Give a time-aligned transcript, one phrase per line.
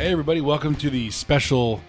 [0.00, 1.82] Hey, everybody, welcome to the special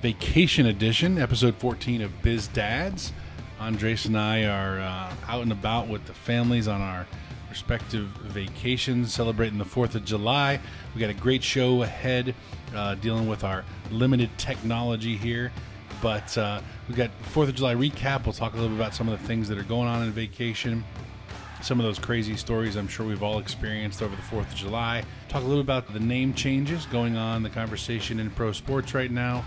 [0.00, 3.12] vacation edition, episode 14 of Biz Dads.
[3.58, 7.04] Andres and I are uh, out and about with the families on our
[7.50, 10.60] respective vacations, celebrating the 4th of July.
[10.94, 12.32] We got a great show ahead
[12.76, 15.50] uh, dealing with our limited technology here.
[16.00, 18.24] But uh, we got 4th of July recap.
[18.24, 20.12] We'll talk a little bit about some of the things that are going on in
[20.12, 20.84] vacation
[21.62, 25.02] some of those crazy stories I'm sure we've all experienced over the 4th of July.
[25.28, 28.94] Talk a little bit about the name changes going on, the conversation in pro sports
[28.94, 29.44] right now,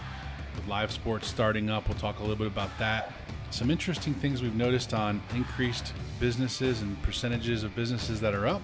[0.56, 1.88] with live sports starting up.
[1.88, 3.14] We'll talk a little bit about that.
[3.50, 8.62] Some interesting things we've noticed on increased businesses and percentages of businesses that are up.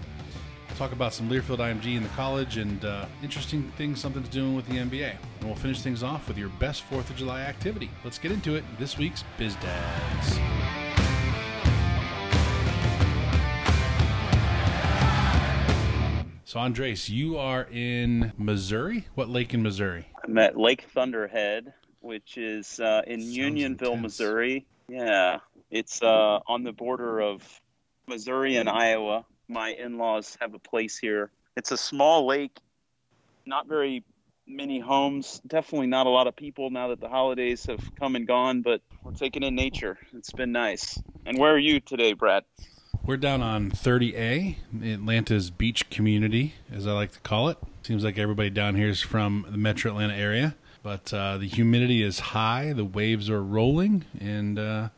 [0.78, 4.68] Talk about some Learfield IMG in the college and uh, interesting things something's doing with
[4.68, 5.16] the NBA.
[5.40, 7.90] And we'll finish things off with your best 4th of July activity.
[8.04, 8.64] Let's get into it.
[8.78, 10.87] This week's Biz Dads.
[16.48, 19.06] So, Andres, you are in Missouri.
[19.16, 20.08] What lake in Missouri?
[20.24, 24.18] I'm at Lake Thunderhead, which is uh, in Sounds Unionville, intense.
[24.18, 24.66] Missouri.
[24.88, 25.40] Yeah,
[25.70, 27.44] it's uh, on the border of
[28.08, 29.26] Missouri and Iowa.
[29.50, 31.32] My in laws have a place here.
[31.58, 32.58] It's a small lake,
[33.46, 34.06] not very
[34.48, 38.26] many homes, definitely not a lot of people now that the holidays have come and
[38.26, 39.98] gone, but we're taking in nature.
[40.14, 40.98] It's been nice.
[41.26, 42.46] And where are you today, Brad?
[43.08, 47.58] We're down on 30A, Atlanta's beach community, as I like to call it.
[47.82, 52.04] Seems like everybody down here is from the metro Atlanta area, but uh, the humidity
[52.04, 54.90] is high, the waves are rolling, and uh,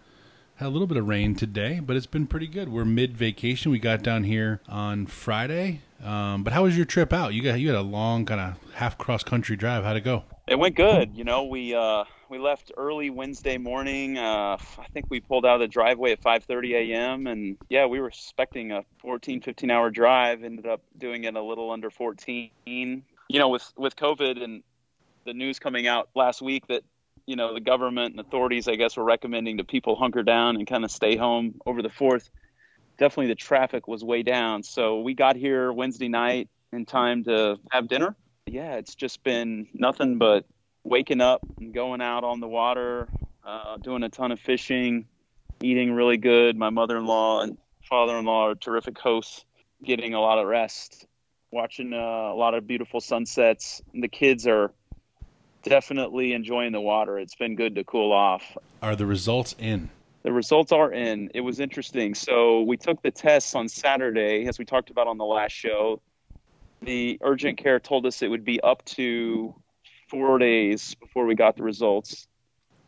[0.56, 2.70] had a little bit of rain today, but it's been pretty good.
[2.70, 3.72] We're mid vacation.
[3.72, 5.82] We got down here on Friday.
[6.04, 7.36] Um, but how was your trip out?
[7.36, 9.84] You got you had a long kind of half cross country drive.
[9.84, 10.24] How'd it go?
[10.50, 11.16] It went good.
[11.16, 14.18] You know, we uh, we left early Wednesday morning.
[14.18, 17.28] Uh, I think we pulled out of the driveway at 5:30 a.m.
[17.28, 20.44] and yeah, we were expecting a 14, 15 hour drive.
[20.44, 22.50] Ended up doing it a little under 14.
[22.66, 24.64] You know, with with COVID and
[25.24, 26.82] the news coming out last week that
[27.28, 30.66] you know the government and authorities, I guess, were recommending to people hunker down and
[30.66, 32.28] kind of stay home over the fourth.
[32.98, 34.64] Definitely, the traffic was way down.
[34.64, 38.16] So we got here Wednesday night in time to have dinner
[38.52, 40.46] yeah, it's just been nothing but
[40.84, 43.08] waking up and going out on the water,
[43.46, 45.06] uh, doing a ton of fishing,
[45.62, 46.58] eating really good.
[46.58, 49.46] My mother-in-law and father-in-law are terrific hosts,
[49.84, 51.06] getting a lot of rest,
[51.52, 53.82] watching uh, a lot of beautiful sunsets.
[53.94, 54.72] The kids are
[55.64, 57.20] definitely enjoying the water.
[57.20, 58.58] It's been good to cool off.
[58.82, 59.90] Are the results in?
[60.24, 61.30] The results are in.
[61.34, 62.14] It was interesting.
[62.14, 66.02] So we took the tests on Saturday, as we talked about on the last show.
[66.82, 69.54] The urgent care told us it would be up to
[70.08, 72.28] four days before we got the results.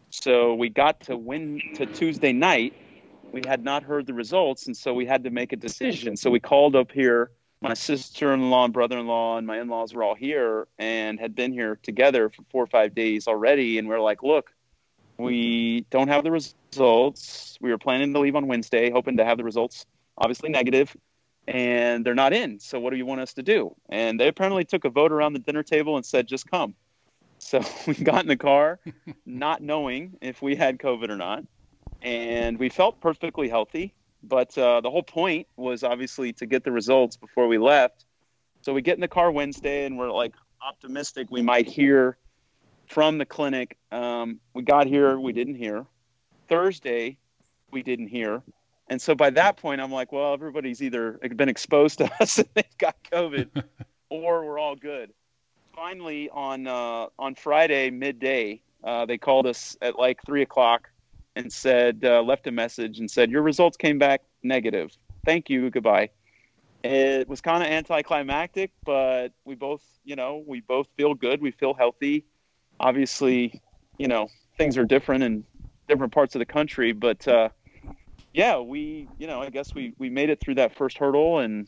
[0.09, 2.73] So we got to win to Tuesday night.
[3.31, 6.17] We had not heard the results, and so we had to make a decision.
[6.17, 7.31] So we called up here.
[7.61, 12.29] My sister-in-law and brother-in-law and my in-laws were all here and had been here together
[12.29, 13.77] for four or five days already.
[13.77, 14.51] And we're like, look,
[15.17, 17.57] we don't have the results.
[17.61, 19.85] We were planning to leave on Wednesday, hoping to have the results,
[20.17, 20.95] obviously negative,
[21.47, 22.59] and they're not in.
[22.59, 23.75] So what do you want us to do?
[23.89, 26.75] And they apparently took a vote around the dinner table and said, just come.
[27.39, 28.79] So we got in the car,
[29.25, 31.43] not knowing if we had COVID or not,
[32.01, 33.93] and we felt perfectly healthy.
[34.23, 38.05] But uh, the whole point was obviously to get the results before we left.
[38.61, 40.35] So we get in the car Wednesday, and we're like
[40.65, 42.17] optimistic we might hear
[42.87, 43.77] from the clinic.
[43.91, 45.85] Um, we got here, we didn't hear.
[46.47, 47.17] Thursday,
[47.71, 48.43] we didn't hear.
[48.91, 52.47] And so by that point, I'm like, well, everybody's either been exposed to us and
[52.53, 53.63] they've got COVID,
[54.09, 55.13] or we're all good.
[55.73, 60.89] Finally, on uh, on Friday midday, uh, they called us at like three o'clock
[61.37, 64.91] and said, uh, left a message and said, your results came back negative.
[65.23, 66.09] Thank you, goodbye.
[66.83, 71.41] It was kind of anticlimactic, but we both, you know, we both feel good.
[71.41, 72.25] We feel healthy.
[72.81, 73.61] Obviously,
[73.97, 75.45] you know, things are different in
[75.87, 77.47] different parts of the country, but uh,
[78.33, 81.67] yeah, we, you know, I guess we we made it through that first hurdle, and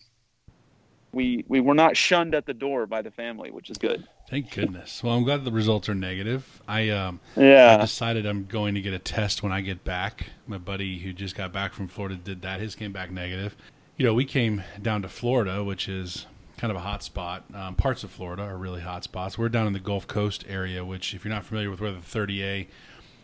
[1.11, 4.07] we we were not shunned at the door by the family, which is good.
[4.29, 5.03] Thank goodness.
[5.03, 6.61] Well, I'm glad the results are negative.
[6.67, 7.19] I um,
[7.65, 10.27] I Yeah, decided I'm going to get a test when I get back.
[10.47, 12.59] My buddy who just got back from Florida did that.
[12.59, 13.55] His came back negative.
[13.97, 16.25] You know, we came down to Florida, which is
[16.57, 17.43] kind of a hot spot.
[17.53, 19.37] Um, parts of Florida are really hot spots.
[19.37, 21.99] We're down in the Gulf Coast area, which, if you're not familiar with where the
[21.99, 22.67] 30A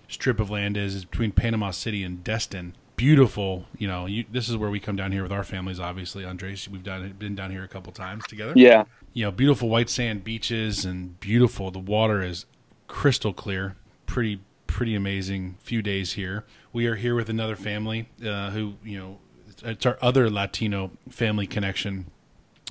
[0.08, 2.76] strip of land is, is between Panama City and Destin.
[3.00, 3.66] Beautiful.
[3.78, 5.80] You know, you, this is where we come down here with our families.
[5.80, 9.70] Obviously, Andres, we've done been down here a couple times together yeah, you know, beautiful
[9.70, 11.72] white sand beaches and beautiful.
[11.72, 12.46] The water is
[12.88, 13.78] crystal clear.
[14.06, 15.56] Pretty, pretty amazing.
[15.62, 16.44] Few days here.
[16.74, 19.20] We are here with another family uh, who, you know,
[19.64, 22.08] it's our other Latino family connection.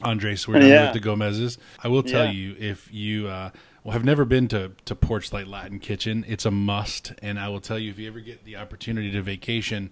[0.03, 0.85] Andres, we're Yeah.
[0.85, 1.57] with the Gomez's.
[1.83, 2.33] I will tell Yeah.
[2.33, 3.51] you, if you uh,
[3.83, 6.27] Well, I've never been to to Porchlight Latin Kitchen.
[6.29, 9.23] It's a must, and I will tell you if you ever get the opportunity to
[9.23, 9.91] vacation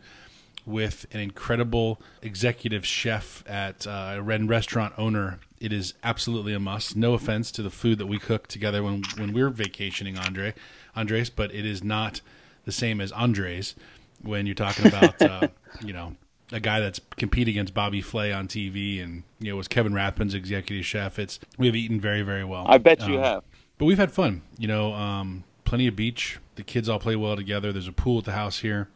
[0.66, 6.60] with an incredible executive chef at uh, a red restaurant owner, it is absolutely a
[6.60, 6.96] must.
[6.96, 10.54] No offense to the food that we cook together when when we're vacationing, Andre,
[10.94, 12.20] Andres, but it is not
[12.64, 13.74] the same as Andres
[14.22, 15.48] when you're talking about uh,
[15.84, 16.16] you know
[16.52, 20.34] a guy that's compete against Bobby Flay on TV and you know was Kevin Rathbun's
[20.34, 21.18] executive chef.
[21.18, 22.66] It's we have eaten very very well.
[22.68, 23.44] I bet you um, have.
[23.78, 24.42] But we've had fun.
[24.58, 26.38] You know, um, plenty of beach.
[26.56, 27.72] The kids all play well together.
[27.72, 28.88] There's a pool at the house here,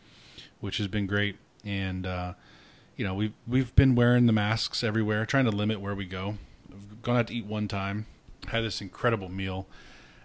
[0.61, 2.35] which has been great and uh,
[2.97, 6.37] you know we've we've been wearing the masks everywhere, trying to limit where we go.
[6.73, 8.07] I've gone out to eat one time,
[8.49, 9.67] had this incredible meal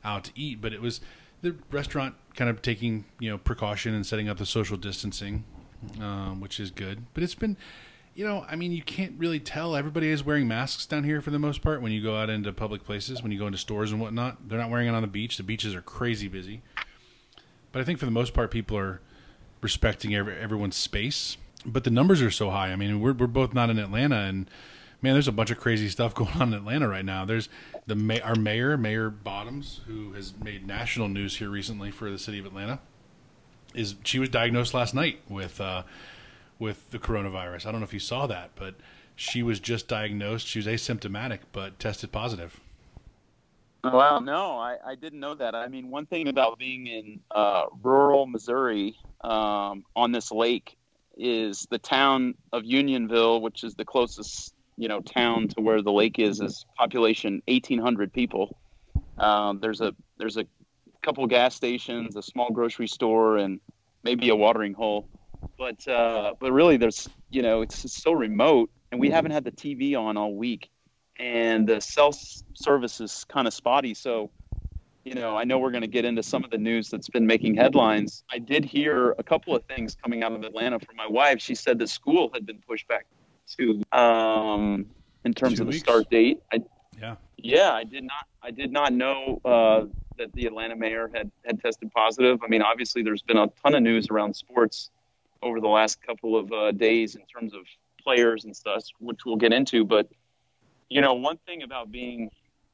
[0.04, 1.02] out to eat, but it was
[1.42, 5.44] the restaurant kind of taking you know precaution and setting up the social distancing,
[6.00, 7.06] um, which is good.
[7.14, 7.58] But it's been,
[8.14, 9.76] you know, I mean, you can't really tell.
[9.76, 12.52] Everybody is wearing masks down here for the most part when you go out into
[12.54, 14.50] public places, when you go into stores and whatnot.
[14.50, 15.38] They're not wearing it on the beach.
[15.38, 16.62] The beaches are crazy busy.
[17.72, 19.02] But I think for the most part, people are
[19.66, 21.38] respecting every, everyone's space.
[21.66, 22.72] But the numbers are so high.
[22.72, 24.50] I mean, we're we're both not in Atlanta, and
[25.02, 27.26] man, there's a bunch of crazy stuff going on in Atlanta right now.
[27.26, 27.50] There's
[27.88, 32.40] the our mayor, Mayor Bottoms, who has made national news here recently for the city
[32.40, 32.80] of Atlanta.
[33.74, 35.84] Is she was diagnosed last night with uh,
[36.60, 37.66] with the coronavirus?
[37.66, 38.76] I don't know if you saw that, but
[39.16, 40.46] she was just diagnosed.
[40.46, 42.60] She was asymptomatic, but tested positive.
[43.94, 45.56] Wow, no, I, I didn't know that.
[45.56, 50.78] I mean, one thing about being in uh, rural Missouri um, on this lake
[51.18, 55.92] is the town of Unionville, which is the closest you know town to where the
[55.92, 58.58] lake is, is population 1,800 people.
[59.18, 60.46] Um, there's a there's a
[61.02, 63.60] couple gas stations, a small grocery store, and
[64.04, 65.08] maybe a watering hole.
[65.58, 69.52] But uh, but really, there's you know it's so remote, and we haven't had the
[69.52, 70.70] TV on all week
[71.18, 72.12] and the cell
[72.54, 73.94] service is kind of spotty.
[73.94, 74.30] So,
[75.04, 77.28] you know, I know we're going to get into some of the news that's been
[77.28, 78.24] making headlines.
[78.32, 81.42] I did hear a couple of things coming out of Atlanta from my wife.
[81.42, 83.06] She said the school had been pushed back
[83.58, 84.86] to um,
[85.24, 86.42] in terms Two of the start date.
[86.52, 86.62] I,
[87.00, 88.28] yeah, yeah, I did not.
[88.42, 89.86] I did not know uh,
[90.18, 92.40] that the Atlanta mayor had had tested positive.
[92.44, 94.90] I mean, obviously, there's been a ton of news around sports
[95.44, 97.62] over the last couple of uh, days in terms of
[98.02, 100.08] players and stuff, which we'll get into, but
[100.90, 102.30] you know, one thing about being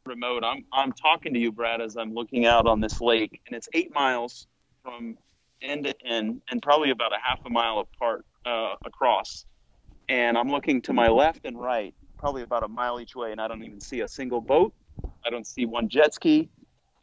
[0.06, 3.56] remote, I'm I'm talking to you, Brad, as I'm looking out on this lake, and
[3.56, 4.48] it's eight miles
[4.84, 5.18] from
[5.62, 9.46] end to end, and probably about a half a mile apart uh, across.
[10.10, 13.40] And I'm looking to my left and right, probably about a mile each way, and
[13.40, 14.74] I don't even see a single boat.
[15.26, 16.50] I don't see one jet ski.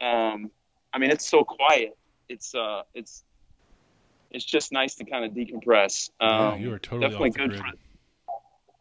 [0.01, 0.51] Um,
[0.93, 1.97] I mean, it's so quiet.
[2.27, 3.23] It's uh, it's
[4.31, 6.09] it's just nice to kind of decompress.
[6.19, 7.59] Um, yeah, you are totally definitely good grid.
[7.61, 7.88] for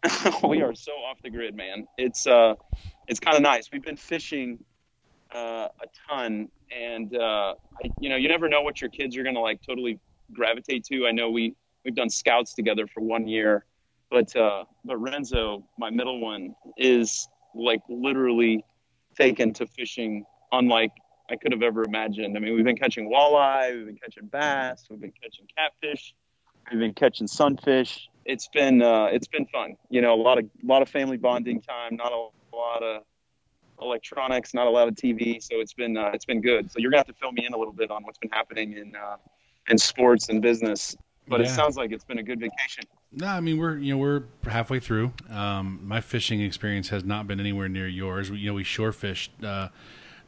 [0.49, 1.87] we are so off the grid, man.
[1.97, 2.55] It's uh,
[3.09, 3.71] it's kind of nice.
[3.73, 4.59] We've been fishing
[5.35, 9.25] uh, a ton, and uh, I, you know, you never know what your kids are
[9.25, 9.99] gonna like totally
[10.33, 11.07] gravitate to.
[11.07, 11.55] I know we
[11.85, 13.65] we've done scouts together for one year,
[14.11, 18.65] but uh, but Renzo, my middle one, is like literally
[19.17, 20.93] taken to fishing unlike
[21.29, 22.37] I could have ever imagined.
[22.37, 26.15] I mean, we've been catching walleye, we've been catching bass, we've been catching catfish,
[26.71, 29.75] we've been catching sunfish it's been uh, it's been fun.
[29.89, 33.03] You know, a lot of a lot of family bonding time, not a, lot of
[33.81, 35.43] electronics, not a lot of TV.
[35.43, 36.71] So it's been uh, it's been good.
[36.71, 38.77] So you're gonna have to fill me in a little bit on what's been happening
[38.77, 39.17] in uh,
[39.69, 40.97] in sports and business.
[41.27, 41.47] But yeah.
[41.47, 42.85] it sounds like it's been a good vacation.
[43.13, 45.13] No, I mean we're you know we're halfway through.
[45.31, 48.31] Um, my fishing experience has not been anywhere near yours.
[48.31, 49.69] We, you know we shore fished uh,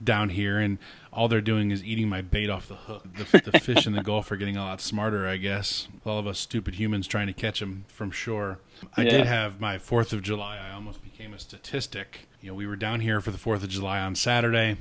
[0.02, 0.78] down here, and
[1.12, 3.04] all they're doing is eating my bait off the hook.
[3.14, 5.88] The, the fish in the Gulf are getting a lot smarter, I guess.
[6.04, 8.58] All of us stupid humans trying to catch them from shore.
[8.96, 9.10] I yeah.
[9.10, 10.58] did have my Fourth of July.
[10.58, 12.28] I almost became a statistic.
[12.40, 14.78] You know, we were down here for the Fourth of July on Saturday.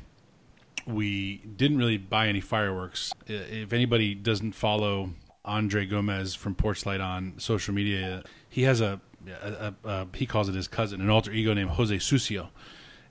[0.87, 3.11] We didn't really buy any fireworks.
[3.27, 5.11] If anybody doesn't follow
[5.43, 9.01] Andre Gomez from Porchlight on social media, he has a,
[9.43, 12.49] a, a, a he calls it his cousin, an alter ego named Jose Sucio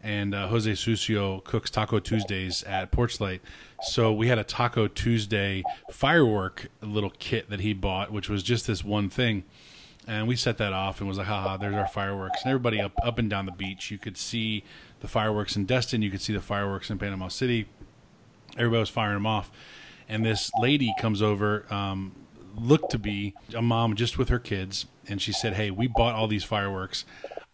[0.03, 3.41] and uh, Jose Sucio cooks Taco Tuesdays at Porchlight.
[3.83, 8.67] So we had a Taco Tuesday firework little kit that he bought, which was just
[8.67, 9.45] this one thing.
[10.07, 12.43] And we set that off and was like, haha, there's our fireworks.
[12.43, 14.65] And everybody up, up and down the beach, you could see
[15.01, 17.69] the fireworks in Destin, you could see the fireworks in Panama City.
[18.57, 19.51] Everybody was firing them off.
[20.09, 22.13] And this lady comes over, um,
[22.57, 24.87] looked to be a mom just with her kids.
[25.07, 27.05] And she said, Hey, we bought all these fireworks.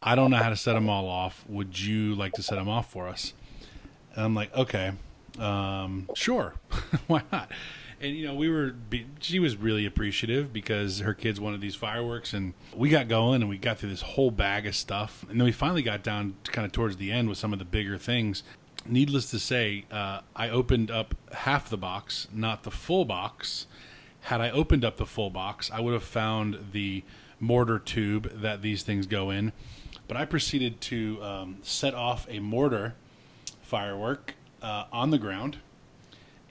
[0.07, 1.45] I don't know how to set them all off.
[1.49, 3.33] Would you like to set them off for us?
[4.15, 4.93] And I'm like, okay,
[5.39, 6.55] um, sure,
[7.07, 7.51] why not?
[8.01, 8.75] And you know, we were.
[9.21, 13.49] She was really appreciative because her kids wanted these fireworks, and we got going, and
[13.49, 16.67] we got through this whole bag of stuff, and then we finally got down kind
[16.67, 18.43] of towards the end with some of the bigger things.
[18.87, 23.67] needless to say, uh, I opened up half the box, not the full box.
[24.23, 27.05] Had I opened up the full box, I would have found the
[27.41, 29.53] mortar tube that these things go in.
[30.15, 32.95] But I proceeded to um, set off a mortar
[33.63, 35.57] firework uh, on the ground,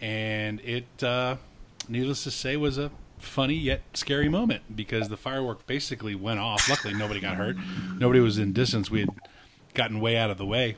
[0.01, 1.38] and it, uh,
[1.88, 6.67] needless to say, was a funny yet scary moment because the firework basically went off.
[6.67, 7.55] Luckily, nobody got hurt.
[7.98, 8.91] Nobody was in distance.
[8.91, 9.12] We had
[9.74, 10.75] gotten way out of the way.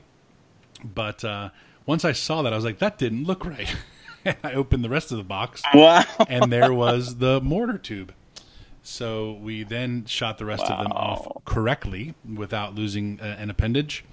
[0.83, 1.49] But uh,
[1.87, 3.75] once I saw that, I was like, that didn't look right.
[4.43, 5.63] I opened the rest of the box.
[5.73, 6.03] Wow.
[6.29, 8.13] and there was the mortar tube.
[8.85, 10.77] So we then shot the rest wow.
[10.77, 14.05] of them off correctly without losing uh, an appendage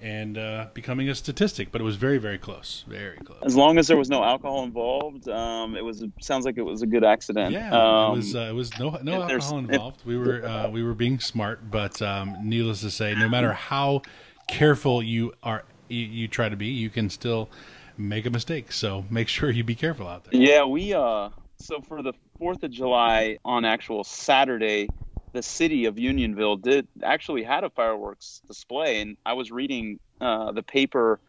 [0.00, 1.72] and uh, becoming a statistic.
[1.72, 2.84] But it was very, very close.
[2.86, 3.40] Very close.
[3.42, 6.04] As long as there was no alcohol involved, um, it was.
[6.20, 7.52] sounds like it was a good accident.
[7.52, 8.36] Yeah, um, it was.
[8.36, 10.02] Uh, it was no no alcohol involved.
[10.04, 14.02] we were uh, we were being smart, but um, needless to say, no matter how
[14.48, 17.48] careful you are, you, you try to be, you can still
[17.96, 18.72] make a mistake.
[18.72, 20.40] So make sure you be careful out there.
[20.40, 20.94] Yeah, we.
[20.94, 22.12] Uh, so for the
[22.42, 24.88] Fourth of July on actual Saturday,
[25.32, 30.50] the city of Unionville did actually had a fireworks display, and I was reading uh,
[30.50, 31.20] the paper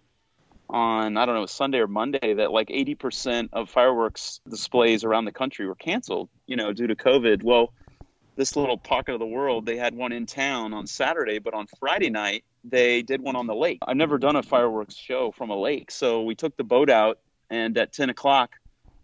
[0.71, 5.31] on I don't know Sunday or Monday that like 80% of fireworks displays around the
[5.31, 7.43] country were canceled, you know, due to COVID.
[7.43, 7.73] Well,
[8.35, 11.67] this little pocket of the world, they had one in town on Saturday, but on
[11.79, 13.77] Friday night they did one on the lake.
[13.85, 17.19] I've never done a fireworks show from a lake, so we took the boat out,
[17.51, 18.55] and at 10 o'clock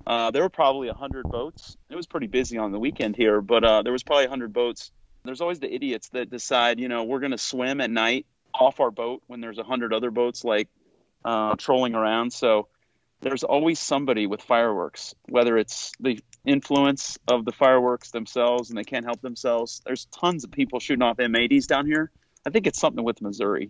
[0.09, 1.77] uh, there were probably 100 boats.
[1.87, 4.89] It was pretty busy on the weekend here, but uh, there was probably 100 boats.
[5.23, 8.79] There's always the idiots that decide, you know, we're going to swim at night off
[8.79, 10.67] our boat when there's 100 other boats like
[11.23, 12.33] uh, trolling around.
[12.33, 12.69] So
[13.21, 18.83] there's always somebody with fireworks, whether it's the influence of the fireworks themselves and they
[18.83, 19.79] can't help themselves.
[19.85, 22.09] There's tons of people shooting off M80s down here.
[22.43, 23.69] I think it's something with Missouri.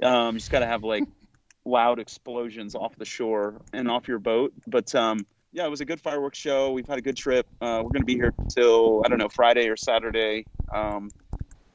[0.00, 1.02] Um, you just got to have like
[1.64, 4.52] loud explosions off the shore and off your boat.
[4.64, 6.72] But um, yeah, it was a good fireworks show.
[6.72, 7.46] We've had a good trip.
[7.60, 11.10] Uh, we're going to be here till I don't know Friday or Saturday, um,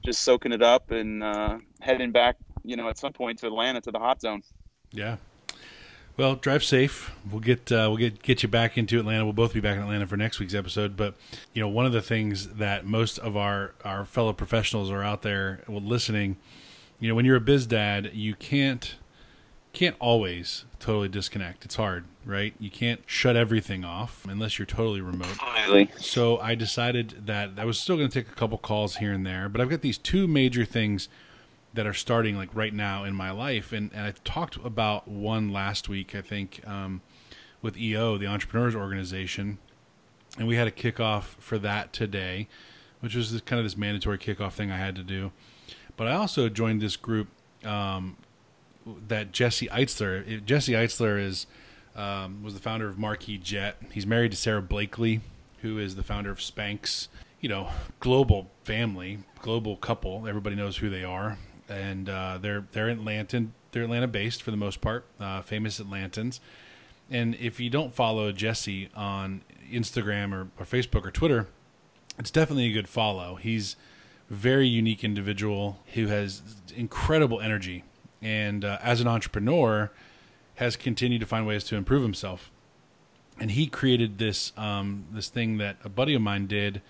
[0.03, 2.37] just soaking it up and uh, heading back.
[2.63, 4.41] You know, at some point to Atlanta to the hot zone.
[4.91, 5.17] Yeah.
[6.17, 7.13] Well, drive safe.
[7.29, 9.23] We'll get uh, we'll get get you back into Atlanta.
[9.23, 10.97] We'll both be back in Atlanta for next week's episode.
[10.97, 11.13] But
[11.53, 15.21] you know, one of the things that most of our our fellow professionals are out
[15.21, 16.37] there listening.
[16.99, 18.95] You know, when you're a biz dad, you can't
[19.77, 21.63] can't always totally disconnect.
[21.63, 22.55] It's hard, right?
[22.59, 25.37] You can't shut everything off unless you're totally remote.
[25.37, 25.91] Totally.
[25.99, 29.23] So I decided that I was still going to take a couple calls here and
[29.23, 31.09] there, but I've got these two major things
[31.75, 35.53] that are starting like right now in my life, and, and I talked about one
[35.53, 37.03] last week, I think, um,
[37.61, 39.59] with EO, the Entrepreneurs Organization,
[40.39, 42.47] and we had a kickoff for that today,
[43.01, 45.31] which was this, kind of this mandatory kickoff thing I had to do.
[45.95, 47.27] But I also joined this group
[47.63, 48.17] um,
[49.07, 50.43] that Jesse Itzler.
[50.45, 51.47] Jesse Itzler is
[51.95, 53.77] um, was the founder of Marquis Jet.
[53.91, 55.21] He's married to Sara Blakely,
[55.61, 57.07] who is the founder of Spanx.
[57.41, 60.27] You know, global family, global couple.
[60.27, 61.37] Everybody knows who they are,
[61.69, 63.47] and uh, they're they're Atlanta.
[63.71, 66.39] They're Atlanta based for the most part, uh, famous Atlantans.
[67.09, 69.41] And if you don't follow Jesse on
[69.71, 71.47] Instagram or, or Facebook or Twitter,
[72.17, 73.35] it's definitely a good follow.
[73.35, 73.75] He's
[74.29, 76.41] very unique individual who has
[76.75, 77.83] incredible energy
[78.21, 79.91] and uh, as an entrepreneur
[80.55, 82.51] has continued to find ways to improve himself.
[83.39, 86.81] And he created this um, this thing that a buddy of mine did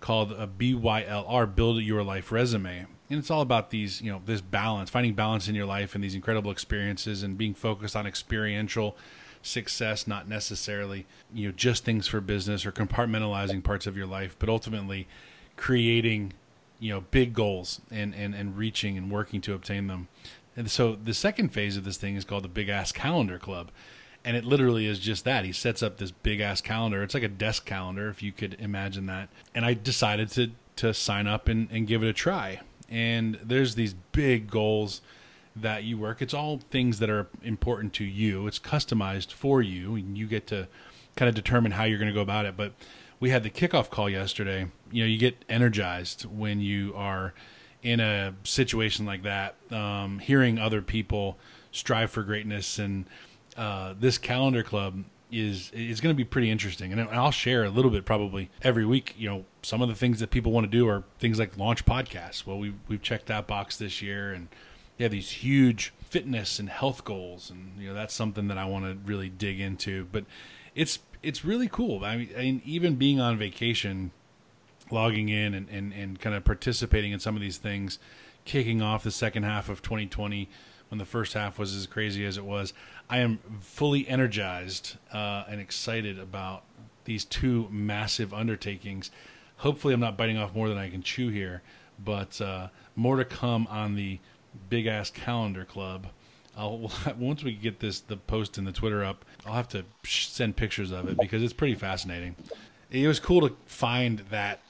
[0.00, 2.86] called a BYLR build your life resume.
[3.10, 6.02] And it's all about these you know this balance finding balance in your life and
[6.04, 8.96] these incredible experiences and being focused on experiential
[9.42, 14.36] success not necessarily you know just things for business or compartmentalizing parts of your life
[14.38, 15.08] but ultimately
[15.56, 16.32] creating
[16.78, 20.08] you know big goals and and and reaching and working to obtain them
[20.60, 23.70] and so the second phase of this thing is called the Big Ass Calendar Club.
[24.22, 25.46] And it literally is just that.
[25.46, 27.02] He sets up this big ass calendar.
[27.02, 29.30] It's like a desk calendar, if you could imagine that.
[29.54, 32.60] And I decided to to sign up and, and give it a try.
[32.90, 35.00] And there's these big goals
[35.56, 36.20] that you work.
[36.20, 38.46] It's all things that are important to you.
[38.46, 40.68] It's customized for you, and you get to
[41.16, 42.58] kind of determine how you're going to go about it.
[42.58, 42.74] But
[43.20, 44.66] we had the kickoff call yesterday.
[44.92, 47.32] You know, you get energized when you are
[47.82, 51.38] in a situation like that, um, hearing other people
[51.72, 53.06] strive for greatness and
[53.56, 57.70] uh, this calendar club is is going to be pretty interesting, and I'll share a
[57.70, 59.14] little bit probably every week.
[59.16, 61.84] You know, some of the things that people want to do are things like launch
[61.84, 62.46] podcasts.
[62.46, 64.48] Well, we've we've checked that box this year, and
[64.96, 68.64] they have these huge fitness and health goals, and you know that's something that I
[68.64, 70.06] want to really dig into.
[70.10, 70.24] But
[70.74, 72.04] it's it's really cool.
[72.04, 74.10] I mean, I mean even being on vacation
[74.92, 77.98] logging in and, and, and kind of participating in some of these things,
[78.44, 80.48] kicking off the second half of 2020
[80.88, 82.72] when the first half was as crazy as it was.
[83.08, 86.64] I am fully energized uh, and excited about
[87.04, 89.10] these two massive undertakings.
[89.58, 91.62] Hopefully, I'm not biting off more than I can chew here,
[92.02, 94.18] but uh, more to come on the
[94.68, 96.08] big ass calendar club.
[96.56, 100.56] I'll once we get this the post and the Twitter up, I'll have to send
[100.56, 102.36] pictures of it because it's pretty fascinating.
[102.90, 104.60] It was cool to find that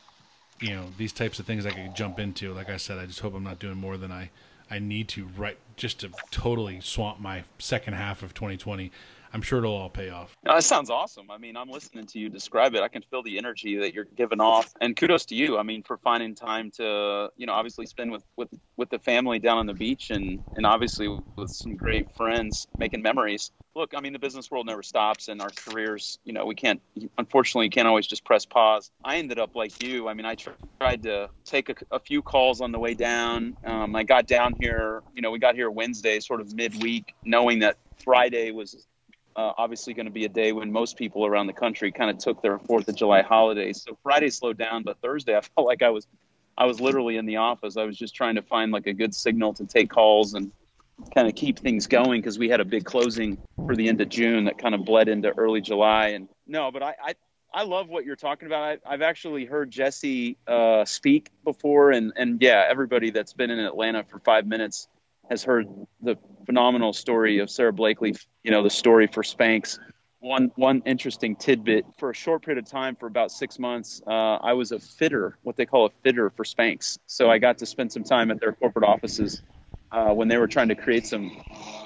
[0.60, 2.52] you know these types of things I could jump into.
[2.52, 4.30] Like I said, I just hope I'm not doing more than I
[4.70, 8.92] I need to right just to totally swamp my second half of 2020
[9.32, 10.36] I'm sure it'll all pay off.
[10.44, 11.30] No, that sounds awesome.
[11.30, 12.82] I mean, I'm listening to you describe it.
[12.82, 15.56] I can feel the energy that you're giving off, and kudos to you.
[15.56, 19.38] I mean, for finding time to, you know, obviously spend with with with the family
[19.38, 23.52] down on the beach, and and obviously with some great friends, making memories.
[23.76, 26.82] Look, I mean, the business world never stops, and our careers, you know, we can't,
[27.18, 28.90] unfortunately, you can't always just press pause.
[29.04, 30.08] I ended up like you.
[30.08, 30.36] I mean, I
[30.80, 33.56] tried to take a, a few calls on the way down.
[33.64, 37.60] Um, I got down here, you know, we got here Wednesday, sort of midweek, knowing
[37.60, 38.86] that Friday was
[39.36, 42.18] uh, obviously going to be a day when most people around the country kind of
[42.18, 43.82] took their Fourth of July holidays.
[43.86, 46.06] So Friday slowed down, but Thursday I felt like I was,
[46.56, 47.76] I was literally in the office.
[47.76, 50.52] I was just trying to find like a good signal to take calls and
[51.14, 54.08] kind of keep things going because we had a big closing for the end of
[54.08, 56.08] June that kind of bled into early July.
[56.08, 57.14] And no, but I, I,
[57.52, 58.80] I love what you're talking about.
[58.86, 63.58] I, have actually heard Jesse uh, speak before, and and yeah, everybody that's been in
[63.58, 64.88] Atlanta for five minutes
[65.30, 65.68] has heard
[66.02, 69.78] the phenomenal story of Sara Blakely, you know, the story for Spanx.
[70.18, 74.10] One one interesting tidbit for a short period of time, for about six months, uh,
[74.10, 76.98] I was a fitter, what they call a fitter for Spanx.
[77.06, 79.40] So I got to spend some time at their corporate offices
[79.92, 81.30] uh, when they were trying to create some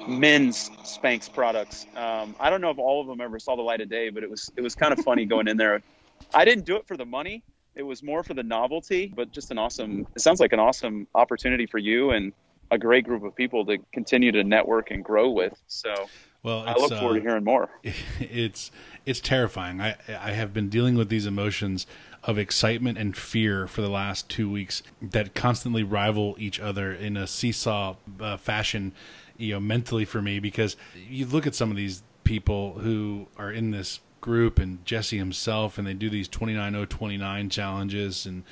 [0.08, 1.86] men's Spanx products.
[1.94, 4.24] Um, I don't know if all of them ever saw the light of day, but
[4.24, 5.82] it was it was kind of funny going in there.
[6.32, 7.44] I didn't do it for the money;
[7.76, 9.12] it was more for the novelty.
[9.14, 10.08] But just an awesome.
[10.16, 12.32] It sounds like an awesome opportunity for you and
[12.70, 15.54] a great group of people to continue to network and grow with.
[15.66, 15.92] So,
[16.42, 17.68] well, I look forward uh, to hearing more.
[18.20, 18.70] It's
[19.06, 19.80] it's terrifying.
[19.80, 21.86] I I have been dealing with these emotions
[22.22, 27.16] of excitement and fear for the last two weeks that constantly rival each other in
[27.16, 28.92] a seesaw uh, fashion.
[29.36, 30.76] You know, mentally for me because
[31.08, 35.76] you look at some of these people who are in this group and Jesse himself,
[35.76, 38.42] and they do these 29029 challenges and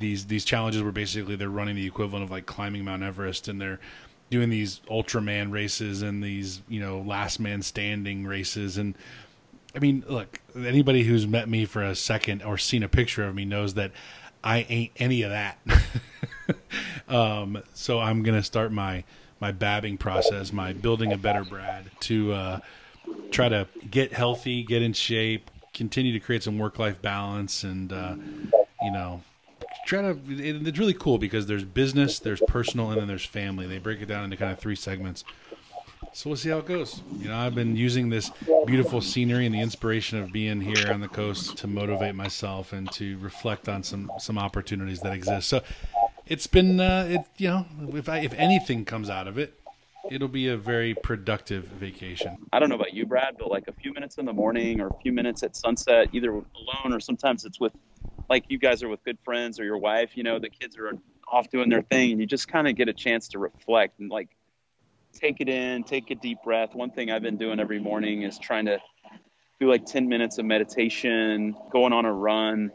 [0.00, 3.60] these these challenges where basically they're running the equivalent of like climbing Mount Everest and
[3.60, 3.78] they're
[4.30, 8.78] doing these Ultraman races and these you know last man standing races.
[8.78, 8.96] And
[9.74, 13.34] I mean look anybody who's met me for a second or seen a picture of
[13.34, 13.92] me knows that
[14.42, 15.58] I ain't any of that.
[17.10, 19.04] Um, so I'm gonna start my
[19.40, 22.60] my babbing process my building a better Brad to uh,
[23.30, 27.92] try to get healthy get in shape continue to create some work life balance and
[27.92, 28.14] uh,
[28.82, 29.20] you know
[29.90, 30.10] try to.
[30.28, 33.66] It, it's really cool because there's business, there's personal, and then there's family.
[33.66, 35.24] They break it down into kind of three segments.
[36.12, 37.02] So we'll see how it goes.
[37.18, 38.30] You know, I've been using this
[38.66, 42.90] beautiful scenery and the inspiration of being here on the coast to motivate myself and
[42.92, 45.48] to reflect on some some opportunities that exist.
[45.48, 45.60] So
[46.26, 49.60] it's been, uh, it you know, if I, if anything comes out of it,
[50.10, 52.38] it'll be a very productive vacation.
[52.52, 54.88] I don't know about you, Brad, but like a few minutes in the morning or
[54.88, 57.72] a few minutes at sunset, either alone or sometimes it's with
[58.30, 60.92] like you guys are with good friends or your wife, you know, the kids are
[61.30, 64.08] off doing their thing and you just kind of get a chance to reflect and
[64.08, 64.28] like
[65.12, 66.72] take it in, take a deep breath.
[66.72, 68.78] One thing I've been doing every morning is trying to
[69.58, 72.70] do like 10 minutes of meditation, going on a run,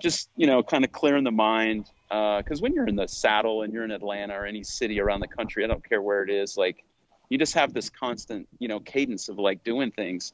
[0.00, 1.88] just, you know, kind of clearing the mind.
[2.08, 5.20] Because uh, when you're in the saddle and you're in Atlanta or any city around
[5.20, 6.84] the country, I don't care where it is, like
[7.28, 10.32] you just have this constant, you know, cadence of like doing things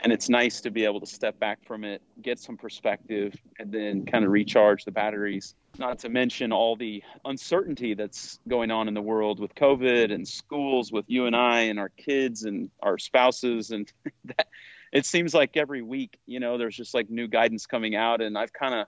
[0.00, 3.70] and it's nice to be able to step back from it, get some perspective, and
[3.72, 5.54] then kind of recharge the batteries.
[5.78, 10.26] Not to mention all the uncertainty that's going on in the world with COVID and
[10.26, 13.70] schools with you and I and our kids and our spouses.
[13.70, 13.90] And
[14.24, 14.48] that,
[14.92, 18.20] it seems like every week, you know, there's just like new guidance coming out.
[18.20, 18.86] And I've kind of,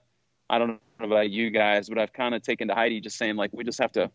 [0.49, 3.37] I don't know about you guys, but I've kind of taken to Heidi just saying,
[3.37, 4.11] like, we just have to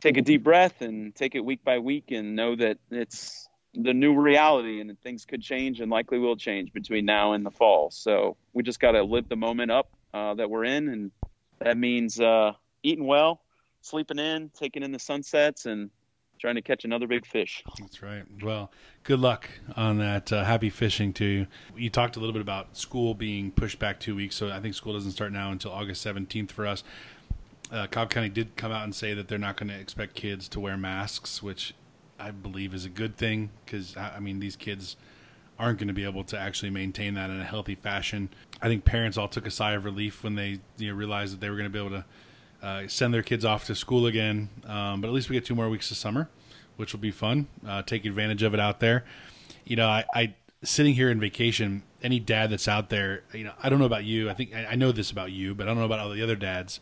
[0.00, 3.94] take a deep breath and take it week by week and know that it's the
[3.94, 7.90] new reality and things could change and likely will change between now and the fall.
[7.90, 10.88] So we just got to live the moment up uh, that we're in.
[10.88, 11.10] And
[11.60, 13.40] that means uh, eating well,
[13.80, 15.90] sleeping in, taking in the sunsets, and
[16.40, 17.62] trying to catch another big fish.
[17.78, 18.24] That's right.
[18.42, 18.70] Well,
[19.04, 20.32] good luck on that.
[20.32, 21.46] Uh, happy fishing to you.
[21.76, 24.34] You talked a little bit about school being pushed back two weeks.
[24.34, 26.82] So I think school doesn't start now until August 17th for us.
[27.70, 30.48] Uh, Cobb County did come out and say that they're not going to expect kids
[30.48, 31.74] to wear masks, which
[32.18, 34.96] I believe is a good thing because I mean these kids
[35.58, 38.28] aren't going to be able to actually maintain that in a healthy fashion.
[38.62, 41.40] I think parents all took a sigh of relief when they you know, realized that
[41.40, 42.04] they were going to be able to
[42.62, 44.48] uh, send their kids off to school again.
[44.66, 46.28] Um, but at least we get two more weeks of summer,
[46.76, 47.48] which will be fun.
[47.66, 49.04] Uh, take advantage of it out there.
[49.64, 51.82] You know, I, I sitting here in vacation.
[52.02, 54.30] Any dad that's out there, you know, I don't know about you.
[54.30, 56.22] I think I, I know this about you, but I don't know about all the
[56.22, 56.78] other dads.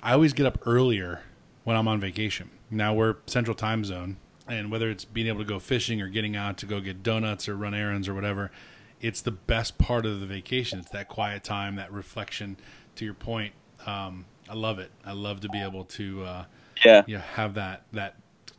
[0.00, 1.22] I always get up earlier
[1.64, 2.50] when I'm on vacation.
[2.70, 4.16] Now we're Central Time Zone,
[4.48, 7.48] and whether it's being able to go fishing or getting out to go get donuts
[7.48, 8.50] or run errands or whatever,
[9.00, 10.78] it's the best part of the vacation.
[10.80, 12.56] It's that quiet time, that reflection.
[12.96, 13.52] To your point,
[13.86, 14.90] um, I love it.
[15.04, 16.44] I love to be able to, uh,
[16.84, 18.16] yeah, you know, have that that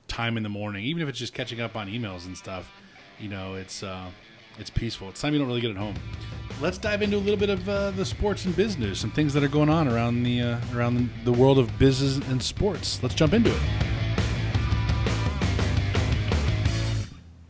[0.08, 2.72] time in the morning, even if it's just catching up on emails and stuff.
[3.20, 4.10] You know, it's uh,
[4.58, 5.10] it's peaceful.
[5.10, 5.96] It's time you don't really get at home.
[6.62, 9.44] Let's dive into a little bit of uh, the sports and business, some things that
[9.44, 13.02] are going on around the uh, around the world of business and sports.
[13.04, 13.99] Let's jump into it.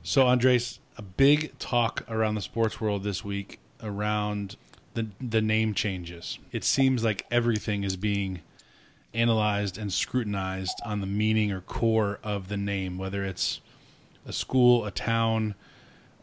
[0.10, 4.56] So, Andres, a big talk around the sports world this week around
[4.96, 6.40] the the name changes.
[6.52, 8.42] It seems like everything is being
[9.14, 13.62] analyzed and scrutinized on the meaning or core of the name, whether it's
[14.26, 15.54] a school, a town,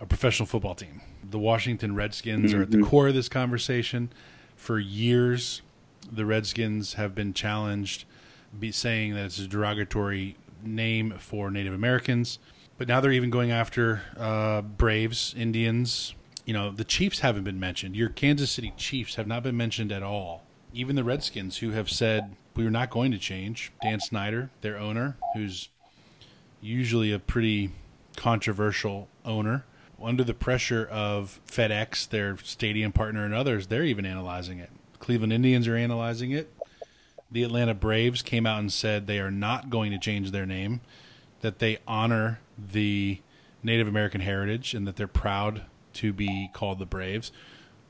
[0.00, 1.00] a professional football team.
[1.22, 2.58] The Washington Redskins mm-hmm.
[2.58, 2.88] are at the mm-hmm.
[2.88, 4.10] core of this conversation.
[4.56, 5.62] For years,
[6.10, 8.04] the Redskins have been challenged,
[8.58, 12.40] be saying that it's a derogatory name for Native Americans.
[12.78, 16.14] But now they're even going after uh, Braves, Indians.
[16.44, 17.96] You know, the Chiefs haven't been mentioned.
[17.96, 20.44] Your Kansas City Chiefs have not been mentioned at all.
[20.72, 23.72] Even the Redskins, who have said we are not going to change.
[23.82, 25.68] Dan Snyder, their owner, who's
[26.60, 27.70] usually a pretty
[28.16, 29.64] controversial owner,
[30.02, 34.70] under the pressure of FedEx, their stadium partner, and others, they're even analyzing it.
[34.98, 36.52] Cleveland Indians are analyzing it.
[37.30, 40.80] The Atlanta Braves came out and said they are not going to change their name,
[41.40, 43.20] that they honor the
[43.62, 45.62] Native American heritage, and that they're proud
[45.94, 47.32] to be called the Braves.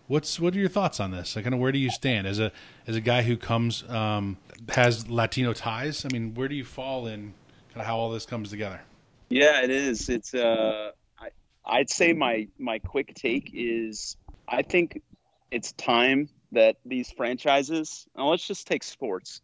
[0.06, 1.35] What's what are your thoughts on this?
[1.35, 2.52] Like, kind of where do you stand as a
[2.87, 4.37] as a guy who comes um,
[4.68, 6.04] has Latino ties?
[6.04, 7.35] I mean, where do you fall in
[7.70, 8.80] kind of how all this comes together?
[9.28, 10.09] Yeah, it is.
[10.09, 11.28] It's uh, I,
[11.64, 14.16] I'd say my my quick take is
[14.48, 15.02] I think
[15.50, 18.06] it's time that these franchises.
[18.16, 19.40] let's just take sports.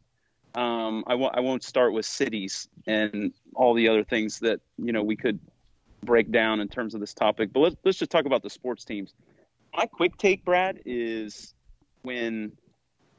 [0.54, 5.02] Um, I won't won't start with cities and all the other things that you know
[5.02, 5.38] we could
[6.04, 7.52] break down in terms of this topic.
[7.52, 9.14] But let's let's just talk about the sports teams.
[9.74, 11.54] My quick take, Brad, is
[12.02, 12.52] when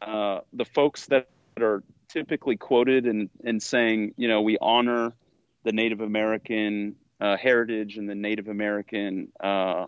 [0.02, 1.28] uh, the folks that
[1.60, 5.13] are typically quoted and and saying, you know, we honor
[5.63, 9.88] the Native American uh, heritage and the Native American uh,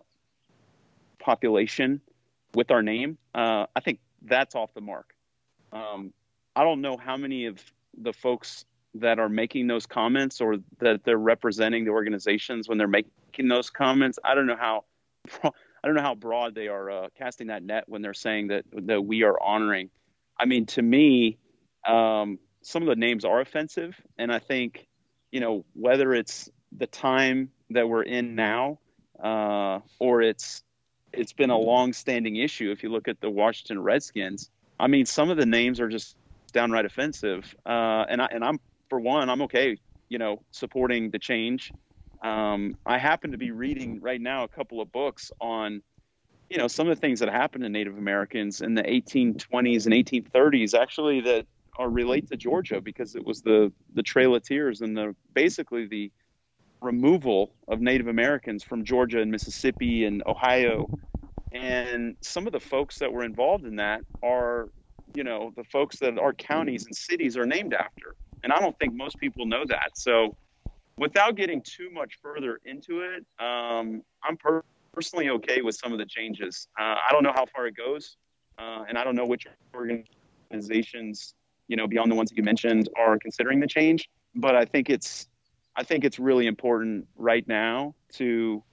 [1.19, 2.01] population
[2.53, 5.13] with our name, uh, I think that's off the mark.
[5.73, 6.13] Um,
[6.55, 7.59] I don't know how many of
[7.97, 8.65] the folks
[8.95, 13.69] that are making those comments or that they're representing the organizations when they're making those
[13.69, 14.19] comments.
[14.23, 14.85] I don't know how.
[15.43, 18.65] I don't know how broad they are uh, casting that net when they're saying that
[18.73, 19.89] that we are honoring.
[20.39, 21.37] I mean, to me,
[21.87, 24.87] um, some of the names are offensive, and I think
[25.31, 28.79] you know, whether it's the time that we're in now,
[29.21, 30.63] uh, or it's
[31.11, 32.71] it's been a long-standing issue.
[32.71, 36.15] If you look at the Washington Redskins, I mean, some of the names are just
[36.55, 39.77] downright offensive, uh, and I and I'm for one, I'm okay,
[40.09, 41.71] you know, supporting the change.
[42.23, 45.83] Um, I happen to be reading right now a couple of books on,
[46.49, 49.93] you know, some of the things that happened to Native Americans in the 1820s and
[49.93, 50.73] 1830s.
[50.73, 51.45] Actually, that
[51.77, 55.87] are relate to Georgia because it was the the Trail of Tears and the basically
[55.87, 56.09] the
[56.81, 60.89] removal of Native Americans from Georgia and Mississippi and Ohio.
[61.51, 64.69] And some of the folks that were involved in that are,
[65.15, 68.15] you know, the folks that our counties and cities are named after.
[68.43, 69.91] And I don't think most people know that.
[69.95, 70.35] So,
[70.97, 75.99] without getting too much further into it, um, I'm per- personally okay with some of
[75.99, 76.67] the changes.
[76.79, 78.17] Uh, I don't know how far it goes,
[78.57, 81.33] uh, and I don't know which organizations
[81.67, 84.09] you know, beyond the ones that you mentioned, are considering the change.
[84.35, 85.27] But I think it's
[85.75, 88.63] I think it's really important right now to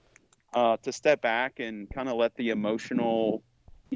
[0.53, 3.43] uh, to step back and kind of let the emotional,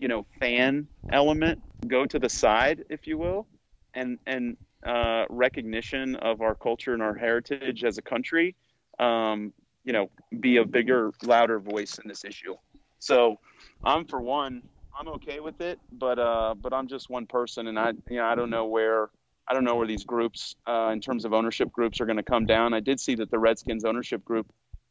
[0.02, 3.48] you know, fan element go to the side, if you will,
[3.94, 8.56] and and uh, recognition of our culture and our heritage as a country,
[9.00, 12.56] um, you know, be a bigger, louder voice in this issue.
[13.00, 13.40] So,
[13.84, 14.64] I'm for one
[15.00, 18.26] I'm okay with it, but uh, but I'm just one person, and I you know
[18.26, 19.10] I don't know where
[19.48, 22.24] I don't know where these groups uh, in terms of ownership groups are going to
[22.24, 22.74] come down.
[22.74, 24.48] I did see that the Redskins ownership group,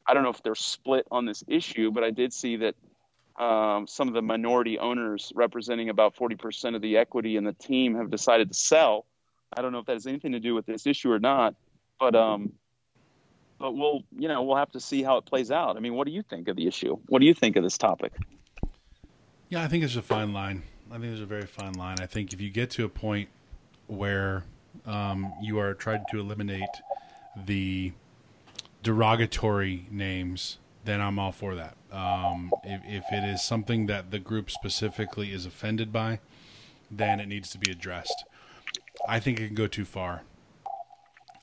[0.06, 2.76] I don't know if they're split on this issue, but I did see that
[3.38, 7.94] um, some of the minority owners representing about 40% of the equity in the team
[7.96, 9.06] have decided to sell.
[9.54, 11.54] I don't know if that has anything to do with this issue or not,
[12.00, 12.52] but um,
[13.58, 15.76] but we'll you know we'll have to see how it plays out.
[15.76, 16.96] I mean, what do you think of the issue?
[17.06, 18.12] What do you think of this topic?
[19.48, 20.62] Yeah, I think it's a fine line.
[20.90, 21.98] I think there's a very fine line.
[22.00, 23.28] I think if you get to a point
[23.86, 24.44] where
[24.84, 26.68] um, you are trying to eliminate
[27.44, 27.92] the
[28.82, 31.76] derogatory names, then I'm all for that.
[31.92, 36.20] Um, if, if it is something that the group specifically is offended by,
[36.90, 38.24] then it needs to be addressed.
[39.08, 40.22] I think it can go too far.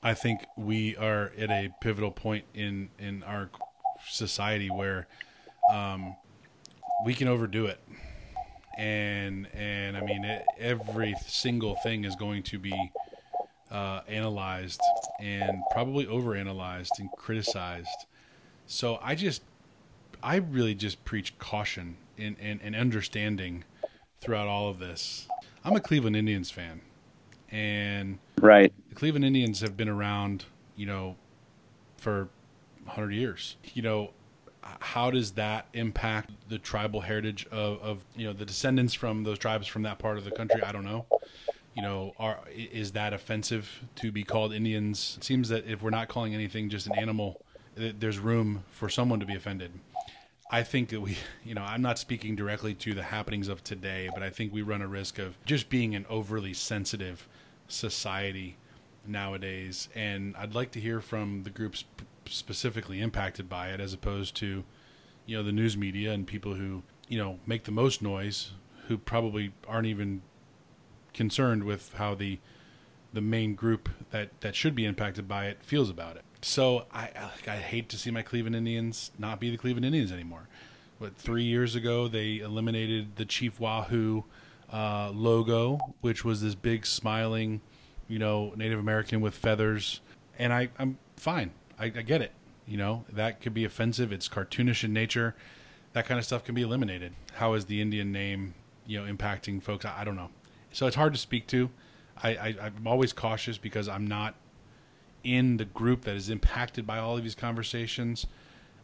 [0.02, 3.48] I think we are at a pivotal point in in our
[4.06, 5.06] society where
[5.72, 6.16] um,
[7.06, 7.80] we can overdo it,
[8.76, 12.92] and and I mean it, every single thing is going to be
[13.70, 14.80] uh, analyzed
[15.20, 18.06] and probably overanalyzed and criticized.
[18.66, 19.42] So I just,
[20.22, 23.64] I really just preach caution and, and, and understanding
[24.20, 25.28] throughout all of this.
[25.64, 26.82] I'm a Cleveland Indians fan,
[27.50, 30.44] and right, the Cleveland Indians have been around,
[30.76, 31.16] you know,
[31.96, 32.28] for
[32.84, 33.56] 100 years.
[33.72, 34.10] You know,
[34.62, 39.38] how does that impact the tribal heritage of, of you know the descendants from those
[39.38, 40.62] tribes from that part of the country?
[40.62, 41.06] I don't know
[41.74, 45.16] you know, are is that offensive to be called Indians?
[45.18, 47.42] It seems that if we're not calling anything just an animal,
[47.76, 49.72] there's room for someone to be offended.
[50.50, 54.08] I think that we, you know, I'm not speaking directly to the happenings of today,
[54.12, 57.28] but I think we run a risk of just being an overly sensitive
[57.68, 58.56] society
[59.06, 59.88] nowadays.
[59.94, 61.84] And I'd like to hear from the groups
[62.26, 64.64] specifically impacted by it, as opposed to,
[65.26, 68.52] you know, the news media and people who, you know, make the most noise,
[68.88, 70.22] who probably aren't even
[71.12, 72.38] concerned with how the
[73.12, 76.24] the main group that that should be impacted by it feels about it.
[76.44, 77.08] So I
[77.46, 80.46] I hate to see my Cleveland Indians not be the Cleveland Indians anymore.
[81.00, 84.24] But three years ago they eliminated the Chief Wahoo
[84.70, 87.62] uh, logo, which was this big smiling,
[88.08, 90.02] you know, Native American with feathers,
[90.38, 91.52] and I I'm fine.
[91.78, 92.32] I, I get it.
[92.66, 94.12] You know that could be offensive.
[94.12, 95.34] It's cartoonish in nature.
[95.94, 97.14] That kind of stuff can be eliminated.
[97.32, 98.52] How is the Indian name,
[98.86, 99.86] you know, impacting folks?
[99.86, 100.28] I, I don't know.
[100.72, 101.70] So it's hard to speak to.
[102.22, 104.34] I, I, I'm always cautious because I'm not
[105.24, 108.26] in the group that is impacted by all of these conversations.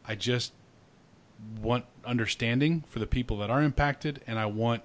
[0.04, 0.52] I just
[1.60, 4.82] want understanding for the people that are impacted, and I want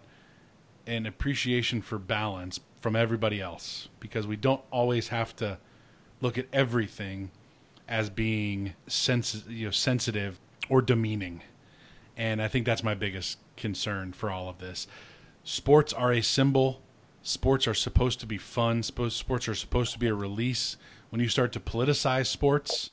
[0.85, 5.57] an appreciation for balance from everybody else because we don't always have to
[6.21, 7.31] look at everything
[7.87, 10.39] as being sens- you know, sensitive
[10.69, 11.41] or demeaning.
[12.15, 14.87] And I think that's my biggest concern for all of this.
[15.43, 16.81] Sports are a symbol
[17.25, 18.83] sports are supposed to be fun.
[18.83, 20.77] Sports are supposed to be a release.
[21.15, 22.89] When you start to politicize sports,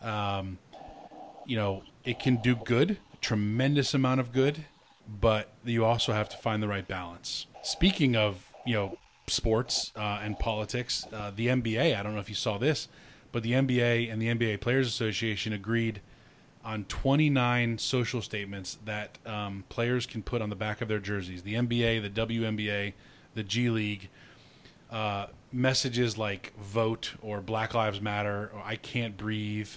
[0.00, 0.58] um,
[1.46, 4.66] you know it can do good, tremendous amount of good,
[5.08, 7.46] but you also have to find the right balance.
[7.64, 11.98] Speaking of you know sports uh, and politics, uh, the NBA.
[11.98, 12.86] I don't know if you saw this,
[13.32, 16.00] but the NBA and the NBA Players Association agreed
[16.64, 21.42] on 29 social statements that um, players can put on the back of their jerseys.
[21.42, 22.92] The NBA, the WNBA,
[23.34, 24.08] the G League,
[24.88, 29.70] uh, messages like vote or Black Lives Matter or I can't breathe,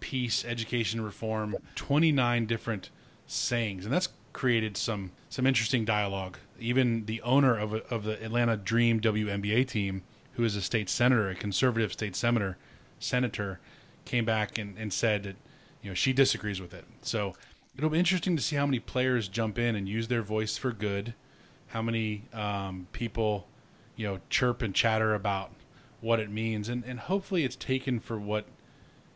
[0.00, 2.90] peace, education reform, 29 different
[3.26, 3.84] sayings.
[3.84, 6.38] And that's created some some interesting dialogue.
[6.58, 10.02] Even the owner of, of the Atlanta Dream WNBA team,
[10.34, 12.56] who is a state senator, a conservative state senator,
[12.98, 13.60] senator,
[14.04, 15.36] came back and, and said that
[15.82, 16.84] you know she disagrees with it.
[17.02, 17.34] So
[17.76, 20.72] it'll be interesting to see how many players jump in and use their voice for
[20.72, 21.14] good
[21.68, 23.46] how many um, people,
[23.96, 25.50] you know, chirp and chatter about
[26.00, 28.46] what it means, and and hopefully it's taken for what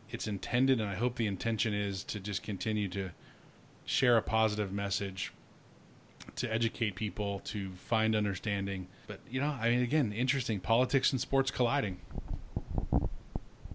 [0.09, 3.11] it's intended, and I hope the intention is to just continue to
[3.85, 5.33] share a positive message,
[6.35, 8.87] to educate people, to find understanding.
[9.07, 10.59] But you know, I mean, again, interesting.
[10.59, 11.99] Politics and sports colliding.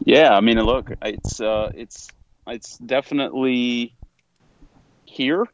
[0.05, 2.09] Yeah, I mean, look, it's uh, it's
[2.47, 3.97] it's definitely
[5.05, 5.47] here.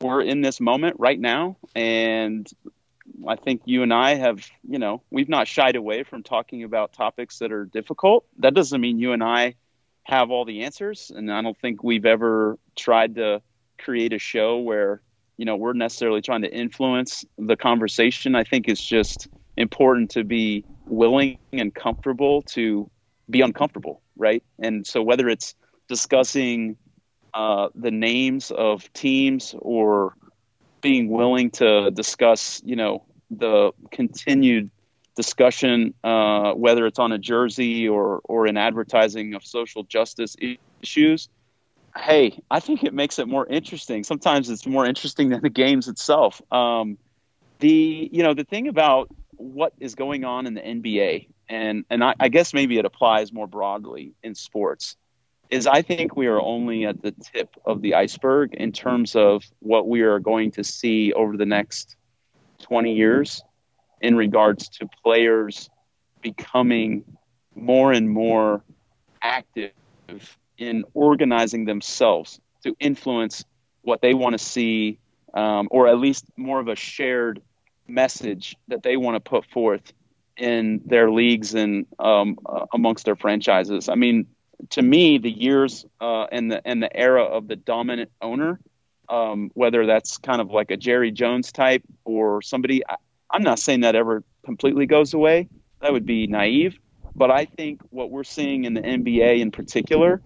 [0.00, 2.50] We're in this moment right now, and
[3.26, 6.92] I think you and I have, you know, we've not shied away from talking about
[6.92, 8.26] topics that are difficult.
[8.38, 9.54] That doesn't mean you and I
[10.02, 13.40] have all the answers, and I don't think we've ever tried to
[13.78, 15.00] create a show where,
[15.36, 18.34] you know, we're necessarily trying to influence the conversation.
[18.34, 22.90] I think it's just important to be willing and comfortable to
[23.30, 24.42] be uncomfortable, right?
[24.58, 25.54] And so whether it's
[25.88, 26.76] discussing
[27.32, 30.14] uh, the names of teams or
[30.80, 33.04] being willing to discuss, you know,
[33.38, 34.70] the continued
[35.16, 40.36] discussion, uh, whether it's on a jersey or or in advertising of social justice
[40.82, 41.28] issues.
[41.96, 44.02] Hey, I think it makes it more interesting.
[44.02, 46.42] Sometimes it's more interesting than the games itself.
[46.52, 46.98] Um,
[47.60, 52.02] the you know the thing about what is going on in the NBA, and and
[52.02, 54.96] I, I guess maybe it applies more broadly in sports
[55.50, 59.44] is I think we are only at the tip of the iceberg in terms of
[59.60, 61.96] what we are going to see over the next
[62.60, 63.42] 20 years
[64.00, 65.70] in regards to players
[66.20, 67.04] becoming
[67.54, 68.62] more and more
[69.22, 69.72] active
[70.58, 73.44] in organizing themselves to influence
[73.82, 74.98] what they want to see,
[75.34, 77.42] um, or at least more of a shared
[77.86, 79.92] message that they want to put forth
[80.36, 83.88] in their leagues and um, uh, amongst their franchises.
[83.88, 84.26] I mean,
[84.70, 88.60] to me, the years uh, and the and the era of the dominant owner,
[89.08, 92.96] um, whether that's kind of like a Jerry Jones type or somebody, I,
[93.30, 95.48] I'm not saying that ever completely goes away.
[95.80, 96.78] That would be naive.
[97.16, 100.20] But I think what we're seeing in the NBA in particular,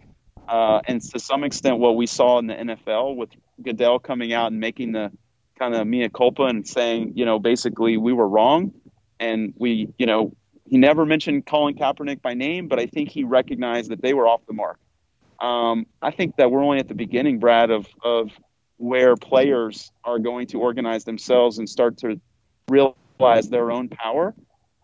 [0.49, 3.31] uh, and to some extent what we saw in the NFL with
[3.62, 5.11] Goodell coming out and making the
[5.59, 8.73] kind of mea culpa and saying, you know, basically we were wrong,
[9.21, 10.33] and we, you know,
[10.64, 14.29] he never mentioned Colin Kaepernick by name, but I think he recognized that they were
[14.29, 14.79] off the mark.
[15.41, 18.31] Um, I think that we're only at the beginning, Brad, of of
[18.79, 22.21] where players are going to organize themselves and start to
[22.69, 24.35] realize their own power.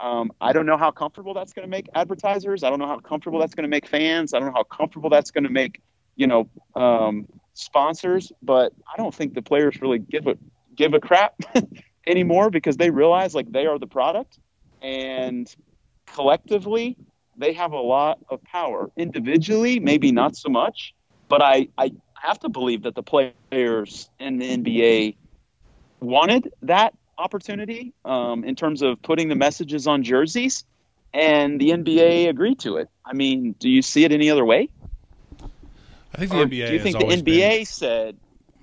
[0.00, 2.64] Um, I don't know how comfortable that's going to make advertisers.
[2.64, 4.34] I don't know how comfortable that's going to make fans.
[4.34, 5.80] I don't know how comfortable that's going to make,
[6.16, 8.32] you know, um, sponsors.
[8.42, 10.36] But I don't think the players really give a
[10.74, 11.36] give a crap
[12.06, 14.38] anymore because they realize like they are the product,
[14.82, 15.54] and
[16.06, 16.96] collectively
[17.36, 18.90] they have a lot of power.
[18.96, 20.92] Individually, maybe not so much.
[21.28, 25.16] But I I have to believe that the players in the NBA
[26.00, 30.64] wanted that opportunity um, in terms of putting the messages on jerseys,
[31.12, 32.88] and the NBA agreed to it.
[33.04, 34.68] I mean, do you see it any other way?
[36.12, 36.66] I think the or NBA.
[36.68, 37.64] Do you think the NBA been...
[37.64, 38.16] said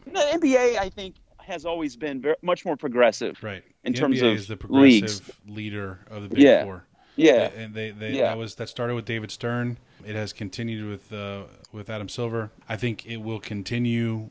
[0.06, 0.78] the NBA?
[0.78, 3.64] I think has always been very, much more progressive, right?
[3.84, 5.32] In the terms NBA of is the progressive leagues.
[5.48, 6.64] leader of the Big yeah.
[6.64, 6.86] Four.
[7.16, 8.30] Yeah, and they, they yeah.
[8.30, 9.78] that was that started with David Stern.
[10.06, 12.52] It has continued with uh, with Adam Silver.
[12.68, 14.30] I think it will continue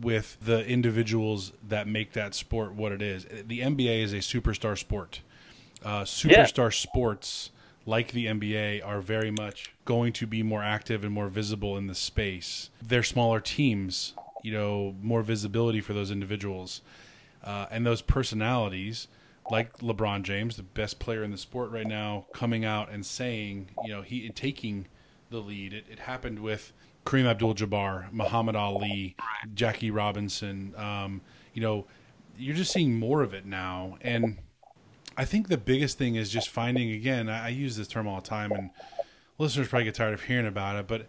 [0.00, 3.24] with the individuals that make that sport what it is.
[3.24, 5.20] The NBA is a superstar sport.
[5.84, 6.68] Uh, superstar yeah.
[6.70, 7.50] sports
[7.84, 11.86] like the NBA are very much going to be more active and more visible in
[11.86, 12.70] the space.
[12.82, 16.82] They're smaller teams, you know, more visibility for those individuals.
[17.44, 19.06] Uh, and those personalities,
[19.50, 23.68] like LeBron James, the best player in the sport right now, coming out and saying,
[23.84, 24.88] you know, he taking
[25.30, 25.72] the lead.
[25.72, 26.72] It, it happened with
[27.04, 29.16] Kareem Abdul-Jabbar, Muhammad Ali,
[29.54, 30.74] Jackie Robinson.
[30.76, 31.20] Um,
[31.54, 31.86] you know,
[32.36, 34.38] you're just seeing more of it now, and
[35.16, 36.90] I think the biggest thing is just finding.
[36.90, 38.70] Again, I, I use this term all the time, and
[39.38, 41.08] listeners probably get tired of hearing about it, but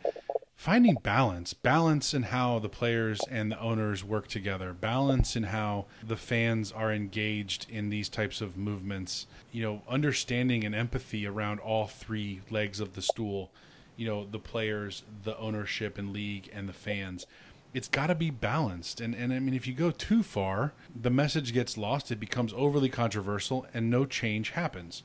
[0.57, 5.85] finding balance balance in how the players and the owners work together balance in how
[6.05, 11.59] the fans are engaged in these types of movements you know understanding and empathy around
[11.59, 13.51] all three legs of the stool
[13.97, 17.27] you know the players, the ownership and league, and the fans.
[17.73, 21.09] It's got to be balanced, and and I mean, if you go too far, the
[21.09, 22.11] message gets lost.
[22.11, 25.03] It becomes overly controversial, and no change happens.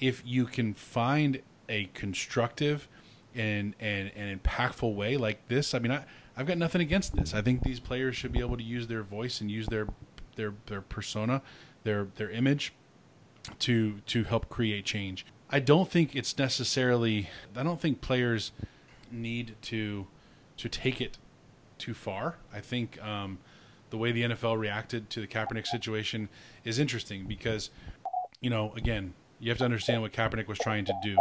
[0.00, 2.88] If you can find a constructive
[3.34, 6.04] and and an impactful way like this, I mean, I
[6.36, 7.34] I've got nothing against this.
[7.34, 9.88] I think these players should be able to use their voice and use their
[10.36, 11.42] their their persona,
[11.84, 12.72] their their image
[13.60, 15.26] to to help create change.
[15.54, 17.28] I don't think it's necessarily.
[17.54, 18.52] I don't think players
[19.10, 20.06] need to
[20.56, 21.18] to take it
[21.76, 22.36] too far.
[22.52, 23.38] I think um,
[23.90, 26.30] the way the NFL reacted to the Kaepernick situation
[26.64, 27.68] is interesting because,
[28.40, 31.18] you know, again, you have to understand what Kaepernick was trying to do.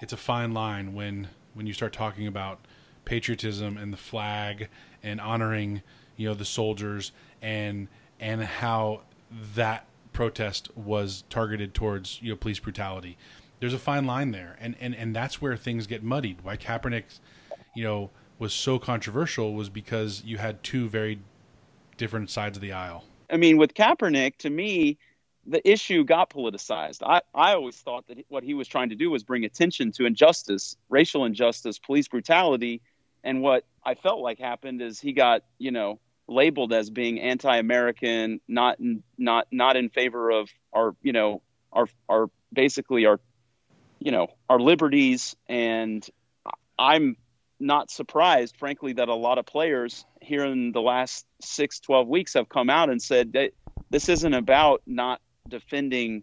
[0.00, 2.60] It's a fine line when when you start talking about
[3.04, 4.68] patriotism and the flag
[5.02, 5.82] and honoring,
[6.16, 7.10] you know, the soldiers
[7.42, 7.88] and
[8.20, 9.00] and how
[9.56, 13.18] that protest was targeted towards you know police brutality
[13.60, 16.38] there's a fine line there, and and and that's where things get muddied.
[16.42, 17.04] Why Kaepernick,
[17.74, 21.20] you know, was so controversial was because you had two very
[21.96, 23.04] different sides of the aisle.
[23.30, 24.98] I mean, with Kaepernick, to me,
[25.46, 27.02] the issue got politicized.
[27.02, 30.06] I, I always thought that what he was trying to do was bring attention to
[30.06, 32.82] injustice, racial injustice, police brutality.
[33.22, 38.40] And what I felt like happened is he got, you know, labeled as being anti-American,
[38.48, 38.78] not
[39.18, 43.20] not not in favor of our, you know, our our basically our
[44.04, 45.34] you know our liberties.
[45.48, 46.06] And
[46.78, 47.16] i'm
[47.60, 52.34] not surprised frankly that a lot of players here in the last six, 12 weeks
[52.34, 53.52] have come out and said that
[53.90, 56.22] this isn't about not defending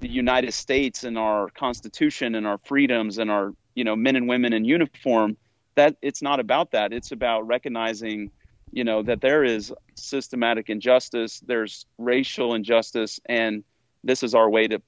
[0.00, 4.28] the united states and our constitution and our freedoms and our you know men and
[4.28, 5.36] women in uniform
[5.74, 6.92] that it's not about that.
[6.92, 8.30] It's about recognizing
[8.72, 13.64] you know that there is systematic injustice there's racial injustice and
[14.04, 14.82] this is our way to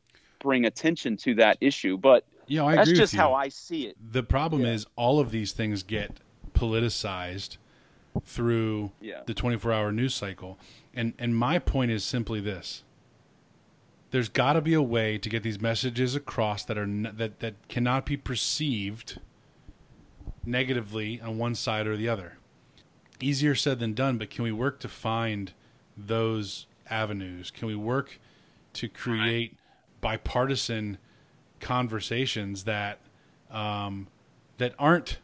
[0.45, 1.97] bring attention to that issue.
[1.97, 3.21] But yeah, I That's agree just with you.
[3.21, 3.97] how I see it.
[4.13, 4.73] The problem Yeah.
[4.73, 6.21] is all of these things get
[6.53, 7.57] politicized
[8.25, 9.23] through Yeah.
[9.27, 10.59] the 24-hour news cycle.
[10.95, 12.85] And and my point is simply this.
[14.11, 17.41] There's got to be a way to get these messages across that are n- that
[17.41, 19.19] that cannot be perceived
[20.47, 22.39] negatively on one side or the other.
[23.21, 25.53] Easier said than done, but can we work to find
[25.97, 27.51] those avenues?
[27.51, 28.21] Can we work
[28.75, 29.57] to create
[30.01, 30.99] bipartisan
[31.65, 32.99] conversations that
[33.51, 34.07] um,
[34.59, 35.19] that aren't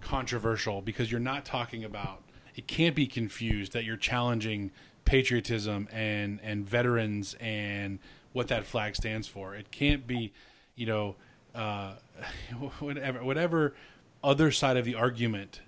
[0.00, 2.22] controversial because you're not talking about
[2.54, 4.70] it can't be confused that you're challenging
[5.04, 7.98] patriotism and and veterans and
[8.32, 9.54] what that flag stands for.
[9.54, 10.32] It can't be,
[10.74, 11.16] you know,
[11.54, 11.94] uh,
[12.80, 13.74] whatever whatever
[14.22, 15.60] other side of the argument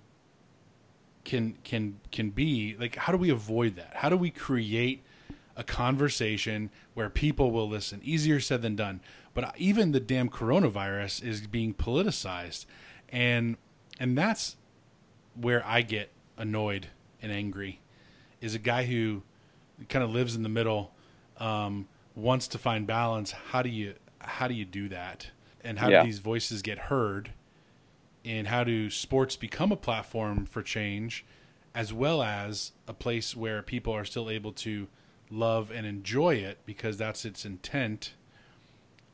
[1.24, 3.92] can can can be like how do we avoid that?
[3.96, 5.04] How do we create
[5.56, 8.00] a conversation where people will listen?
[8.02, 9.00] Easier said than done
[9.36, 12.64] but even the damn coronavirus is being politicized.
[13.10, 13.56] And
[14.00, 14.56] and that's
[15.34, 16.86] where i get annoyed
[17.20, 17.80] and angry
[18.40, 19.22] is a guy who
[19.90, 20.94] kind of lives in the middle
[21.38, 23.32] um, wants to find balance.
[23.32, 25.30] How do you how do you do that?
[25.62, 26.00] And how Yeah.
[26.00, 27.32] do these voices get heard?
[28.24, 31.24] And how do sports become a platform for change
[31.74, 34.88] as well as a place where people are still able to
[35.30, 38.14] love and enjoy it because that's its intent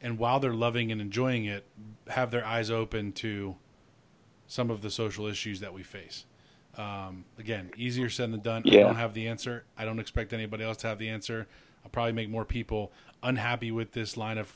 [0.02, 1.64] and while they're loving and enjoying it
[2.08, 3.56] have their eyes open to
[4.46, 6.26] some of the social issues that we face.
[6.76, 8.62] Um, again easier said than done.
[8.66, 9.64] I don't have the answer.
[9.76, 11.46] I don't expect anybody else to have the answer.
[11.84, 12.92] I'll probably make more people
[13.22, 14.52] unhappy with this line of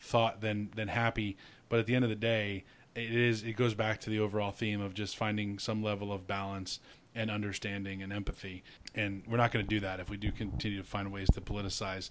[0.00, 1.36] thought than than happy.
[1.68, 2.64] But at the end of the day
[2.94, 6.26] it is it goes back to the overall theme of just finding some level of
[6.26, 6.80] balance
[7.14, 8.64] and understanding and empathy.
[8.94, 11.40] And we're not going to do that if we do continue to find ways to
[11.40, 12.10] politicize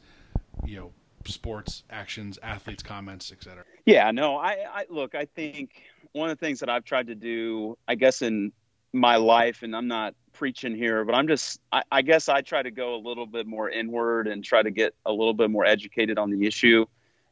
[0.66, 0.92] you know
[1.32, 6.46] sports actions athletes comments etc Yeah, no, I, I look, I think one of the
[6.46, 8.54] things that I've tried to do, I guess, in
[8.94, 12.62] my life, and I'm not preaching here, but I'm just, I, I guess I try
[12.62, 15.66] to go a little bit more inward and try to get a little bit more
[15.66, 16.86] educated on the issue.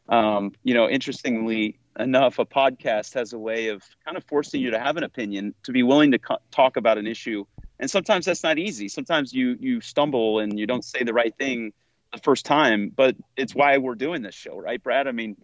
[0.09, 4.71] Um, you know, interestingly enough, a podcast has a way of kind of forcing you
[4.71, 7.45] to have an opinion, to be willing to co- talk about an issue.
[7.79, 8.87] And sometimes that's not easy.
[8.87, 11.73] Sometimes you you stumble and you don't say the right thing
[12.11, 15.07] the first time, but it's why we're doing this show, right, Brad?
[15.07, 15.35] I mean,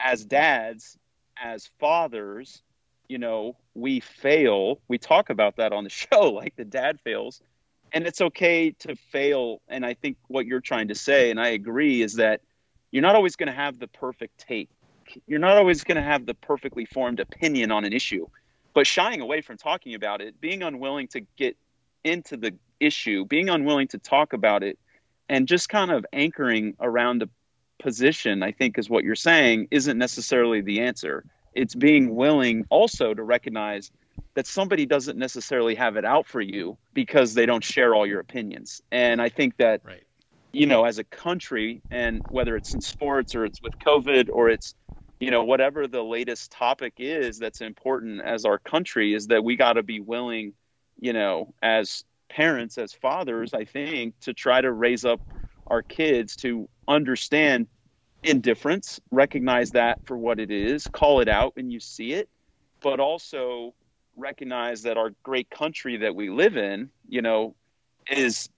[0.00, 0.98] as dads,
[1.42, 2.62] as fathers,
[3.08, 4.80] you know, we fail.
[4.88, 7.40] We talk about that on the show, like the dad fails.
[7.92, 9.60] And it's okay to fail.
[9.68, 12.40] And I think what you're trying to say, and I agree, is that
[12.90, 14.68] you're not always going to have the perfect take.
[15.26, 18.26] You're not always going to have the perfectly formed opinion on an issue.
[18.74, 21.56] But shying away from talking about it, being unwilling to get
[22.04, 24.78] into the issue, being unwilling to talk about it,
[25.28, 27.28] and just kind of anchoring around a
[27.82, 31.24] position, I think is what you're saying, isn't necessarily the answer.
[31.52, 33.90] It's being willing also to recognize
[34.34, 38.20] that somebody doesn't necessarily have it out for you because they don't share all your
[38.20, 38.82] opinions.
[38.92, 40.02] And I think that, right
[40.56, 44.48] you know, as a country, and whether it's in sports or it's with COVID or
[44.48, 44.74] it's,
[45.20, 49.56] you know, whatever the latest topic is that's important as our country, is that we
[49.56, 50.54] got to be willing,
[50.98, 55.20] you know, as parents, as fathers, I think, to try to raise up
[55.66, 57.66] our kids to understand
[58.22, 62.28] indifference, recognize that for what it is, call it out when you see it,
[62.80, 63.74] but also
[64.16, 67.54] recognize that our great country that we live in, you know,
[68.10, 68.48] is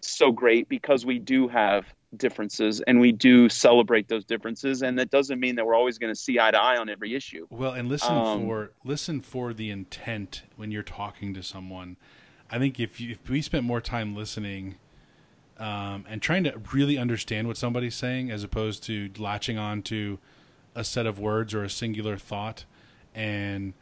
[0.00, 1.84] so great because we do have
[2.16, 6.12] differences and we do celebrate those differences and that doesn't mean that we're always going
[6.12, 7.46] to see eye to eye on every issue.
[7.50, 11.96] Well, and listen Um, for listen for the intent when you're talking to someone.
[12.50, 14.76] I think if you, if we spent more time listening
[15.58, 20.18] um, and trying to really understand what somebody's saying, as opposed to latching on to
[20.74, 22.64] a set of words or a singular thought
[23.14, 23.74] and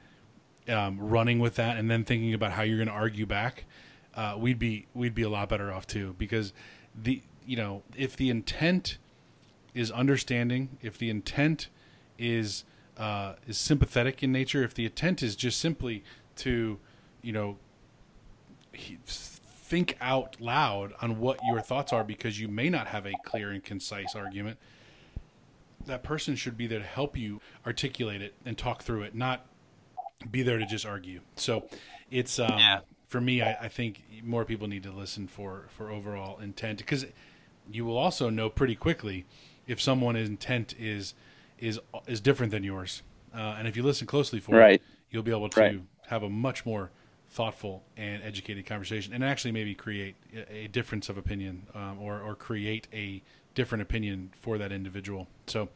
[0.69, 3.67] um, running with that, and then thinking about how you're going to argue back,
[4.14, 6.14] uh, we'd be we'd be a lot better off too.
[6.19, 6.53] Because
[6.95, 8.99] the you know if the intent
[9.75, 11.69] is understanding, if the intent
[12.19, 12.64] is
[12.97, 16.03] uh, is sympathetic in nature, if the intent is just simply
[16.37, 16.79] to,
[17.23, 17.59] you know,
[18.79, 23.51] think out loud on what your thoughts are because you may not have a clear
[23.51, 24.59] and concise argument,
[25.87, 29.47] that person should be there to help you articulate it and talk through it, not
[30.31, 31.20] be there to just argue.
[31.37, 31.68] So
[32.11, 32.81] it's um, Yeah.
[33.09, 33.43] for me.
[33.43, 37.07] I, I think more people need to listen for for overall intent because
[37.70, 39.24] you will also know pretty quickly
[39.66, 41.14] if someone's intent is
[41.59, 43.03] is is different than yours.
[43.35, 44.74] Uh, and if you listen closely for Right.
[44.81, 45.81] it, you'll be able to Right.
[46.09, 46.91] have a much more
[47.37, 50.16] thoughtful and educated conversation, and actually maybe create
[50.51, 53.22] a, difference of opinion, um, or or create a
[53.55, 55.28] different opinion for that individual.
[55.47, 55.68] So,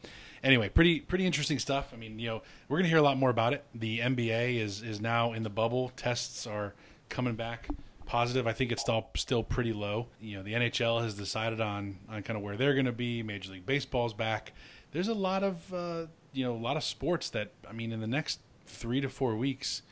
[0.43, 1.91] anyway, pretty pretty interesting stuff.
[1.93, 3.63] I mean, you know, we're gonna hear a lot more about it.
[3.75, 5.91] The NBA is is now in the bubble.
[5.95, 6.73] Tests are
[7.09, 7.69] coming back
[8.07, 8.47] positive.
[8.47, 10.07] I think it's still still pretty low.
[10.19, 13.21] You know, the NHL has decided on on kind of where they're going to be.
[13.21, 14.53] Major League Baseball's back.
[14.91, 18.01] There's a lot of uh, you know a lot of sports that I mean in
[18.01, 19.83] the next three to four weeks.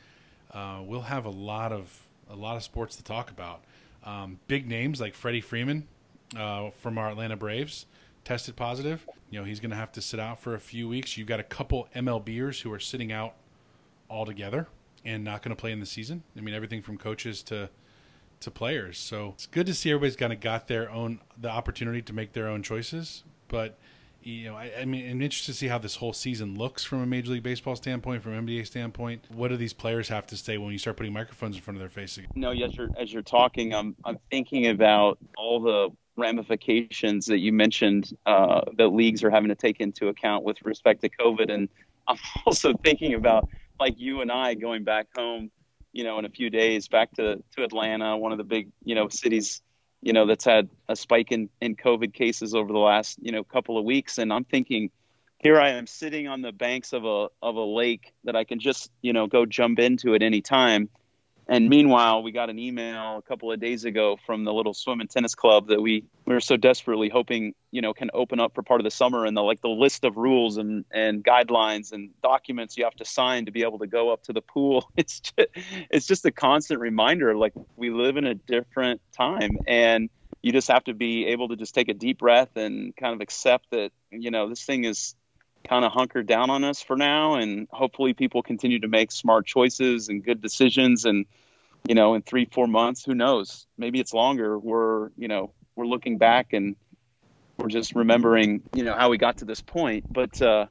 [0.52, 3.62] Uh, we'll have a lot of a lot of sports to talk about.
[4.04, 5.86] Um, big names like Freddie Freeman
[6.36, 7.86] uh, from our Atlanta Braves
[8.24, 9.06] tested positive.
[9.30, 11.16] You know, he's going to have to sit out for a few weeks.
[11.16, 13.34] You've got a couple MLBers who are sitting out
[14.08, 14.68] altogether
[15.04, 16.22] and not going to play in the season.
[16.36, 17.70] I mean, everything from coaches to
[18.40, 18.96] to players.
[18.98, 22.32] So it's good to see everybody's kind of got their own the opportunity to make
[22.32, 23.22] their own choices.
[23.48, 23.78] But
[24.22, 27.00] you know, I, I, mean, I'm interested to see how this whole season looks from
[27.00, 29.24] a Major League Baseball standpoint, from NBA standpoint.
[29.32, 31.80] What do these players have to say when you start putting microphones in front of
[31.80, 32.26] their faces?
[32.34, 37.52] No, as you're as you're talking, I'm I'm thinking about all the ramifications that you
[37.52, 41.68] mentioned uh, that leagues are having to take into account with respect to COVID, and
[42.06, 43.48] I'm also thinking about
[43.78, 45.50] like you and I going back home,
[45.92, 48.94] you know, in a few days back to to Atlanta, one of the big you
[48.94, 49.62] know cities
[50.02, 53.44] you know, that's had a spike in, in COVID cases over the last, you know,
[53.44, 54.18] couple of weeks.
[54.18, 54.90] And I'm thinking,
[55.38, 58.60] here I am sitting on the banks of a of a lake that I can
[58.60, 60.88] just, you know, go jump into at any time.
[61.50, 65.00] And meanwhile, we got an email a couple of days ago from the little swim
[65.00, 68.54] and tennis club that we, we were so desperately hoping, you know, can open up
[68.54, 71.90] for part of the summer and the like the list of rules and, and guidelines
[71.90, 74.88] and documents you have to sign to be able to go up to the pool.
[74.96, 75.48] It's just,
[75.90, 80.08] it's just a constant reminder like we live in a different time and
[80.42, 83.20] you just have to be able to just take a deep breath and kind of
[83.22, 85.16] accept that, you know, this thing is
[85.68, 89.46] kind of hunkered down on us for now and hopefully people continue to make smart
[89.46, 91.26] choices and good decisions and
[91.86, 93.66] you know in three four months who knows?
[93.76, 94.58] Maybe it's longer.
[94.58, 96.76] We're you know we're looking back and
[97.58, 100.10] we're just remembering you know how we got to this point.
[100.10, 100.66] But uh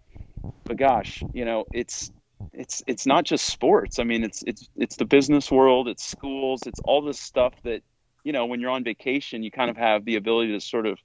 [0.66, 2.12] but gosh you know it's
[2.54, 4.00] it's it's not just sports.
[4.00, 7.82] I mean it's it's it's the business world it's schools it's all this stuff that
[8.24, 11.00] you know when you're on vacation you kind of have the ability to sort of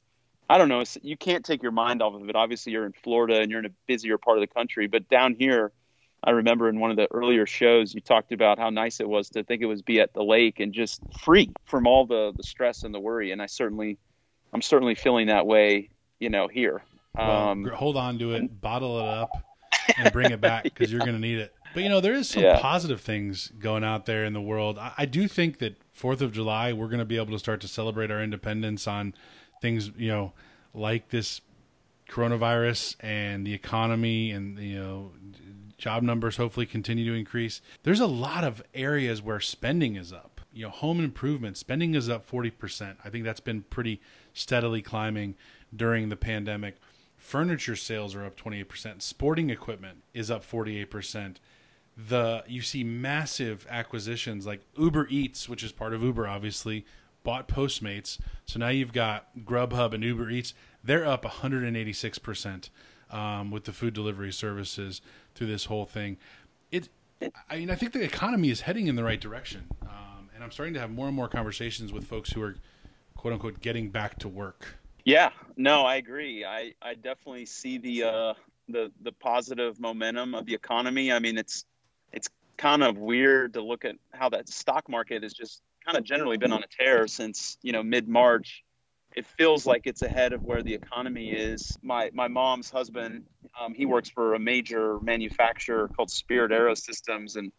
[0.48, 0.82] I don't know.
[1.02, 2.36] You can't take your mind off of it.
[2.36, 5.34] Obviously, you're in Florida and you're in a busier part of the country, but down
[5.38, 5.72] here,
[6.22, 9.28] I remember in one of the earlier shows you talked about how nice it was
[9.30, 12.42] to think it was be at the lake and just free from all the the
[12.42, 13.30] stress and the worry.
[13.30, 13.98] And I certainly,
[14.52, 16.82] I'm certainly feeling that way, you know, here.
[17.16, 19.30] Well, um, hold on to it, bottle it up,
[19.96, 21.54] and bring it back because you're going to need it.
[21.74, 22.58] But you know, there is some yeah.
[22.60, 24.78] positive things going out there in the world.
[24.78, 27.60] I, I do think that Fourth of July, we're going to be able to start
[27.62, 29.14] to celebrate our independence on
[29.60, 30.32] things, you know,
[30.72, 31.40] like this
[32.08, 35.10] coronavirus and the economy and you know
[35.78, 37.60] job numbers hopefully continue to increase.
[37.82, 40.40] There's a lot of areas where spending is up.
[40.52, 42.96] You know, home improvement spending is up 40%.
[43.04, 44.00] I think that's been pretty
[44.32, 45.34] steadily climbing
[45.74, 46.76] during the pandemic.
[47.16, 49.02] Furniture sales are up 28%.
[49.02, 51.36] Sporting equipment is up 48%.
[51.96, 56.84] The you see massive acquisitions like Uber Eats, which is part of Uber obviously,
[57.24, 58.18] bought Postmates.
[58.46, 60.54] So now you've got Grubhub and Uber Eats.
[60.84, 62.68] They're up 186%
[63.10, 65.00] um, with the food delivery services
[65.34, 66.18] through this whole thing.
[66.70, 66.88] It,
[67.50, 69.64] I mean, I think the economy is heading in the right direction.
[69.82, 72.56] Um, and I'm starting to have more and more conversations with folks who are,
[73.16, 74.76] quote unquote, getting back to work.
[75.04, 76.44] Yeah, no, I agree.
[76.44, 78.34] I, I definitely see the, uh,
[78.68, 81.12] the, the positive momentum of the economy.
[81.12, 81.64] I mean, it's,
[82.12, 86.04] it's kind of weird to look at how that stock market is just kind of
[86.04, 88.64] generally been on a tear since you know mid March.
[89.14, 91.78] It feels like it's ahead of where the economy is.
[91.82, 93.24] My my mom's husband,
[93.60, 97.52] um, he works for a major manufacturer called Spirit Aerosystems, and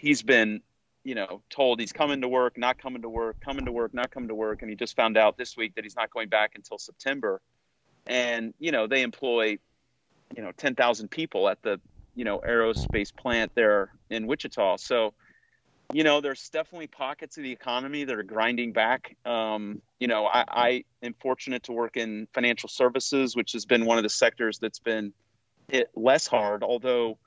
[0.00, 0.60] he's been
[1.02, 4.10] you know told he's coming to work, not coming to work, coming to work, not
[4.10, 6.52] coming to work, and he just found out this week that he's not going back
[6.54, 7.40] until September.
[8.06, 9.58] And you know they employ
[10.36, 11.80] you know 10,000 people at the
[12.14, 14.76] you know aerospace plant there in Wichita.
[14.76, 15.14] So
[15.92, 19.16] you know, there's definitely pockets of the economy that are grinding back.
[19.24, 23.84] Um, you know, I, I, am fortunate to work in financial services, which has been
[23.84, 25.12] one of the sectors that's been
[25.68, 27.18] hit less hard, although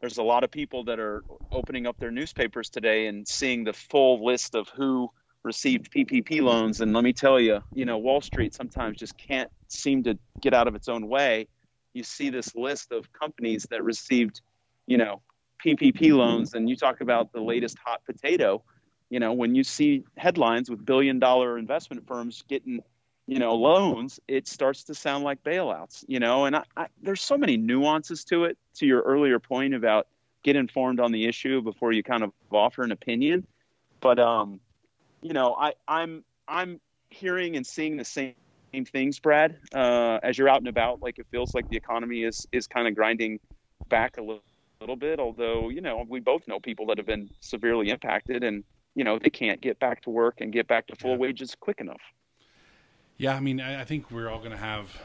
[0.00, 3.72] there's a lot of people that are opening up their newspapers today and seeing the
[3.72, 5.10] full list of who
[5.42, 6.80] received PPP loans.
[6.80, 10.54] And let me tell you, you know, Wall Street sometimes just can't seem to get
[10.54, 11.48] out of its own way.
[11.94, 14.42] You see this list of companies that received,
[14.86, 15.22] you know,
[15.64, 18.62] PPP loans and you talk about the latest hot potato,
[19.10, 22.80] you know, when you see headlines with billion dollar investment firms getting,
[23.26, 27.22] you know, loans, it starts to sound like bailouts, you know, and I, I, there's
[27.22, 28.58] so many nuances to it.
[28.76, 30.06] To your earlier point about
[30.42, 33.46] get informed on the issue before you kind of offer an opinion,
[34.00, 34.60] but um,
[35.22, 36.80] you know, I, I'm I'm
[37.10, 38.34] hearing and seeing the same
[38.92, 39.56] things, Brad.
[39.74, 42.86] Uh, as you're out and about, like it feels like the economy is is kind
[42.86, 43.40] of grinding
[43.88, 44.42] back a little
[44.86, 48.62] little bit, although, you know, we both know people that have been severely impacted and,
[48.94, 51.16] you know, they can't get back to work and get back to full yeah.
[51.16, 52.00] wages quick enough.
[53.18, 54.96] Yeah, I mean, I think we're all going to have,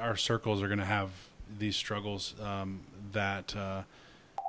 [0.00, 1.10] our circles are going to have
[1.58, 2.80] these struggles um,
[3.12, 3.82] that, uh,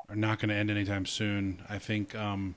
[0.07, 1.61] are not going to end anytime soon.
[1.67, 2.55] I think, um,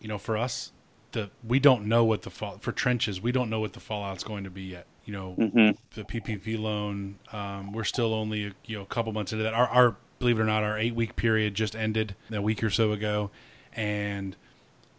[0.00, 0.72] you know, for us,
[1.12, 3.20] the we don't know what the fall for trenches.
[3.20, 4.86] We don't know what the fallout's going to be yet.
[5.04, 5.70] You know, Mm-hmm.
[5.94, 7.16] the PPP loan.
[7.32, 9.54] Um, we're still only you know a couple months into that.
[9.54, 12.70] Our, our believe it or not, our eight week period just ended a week or
[12.70, 13.30] so ago,
[13.74, 14.36] and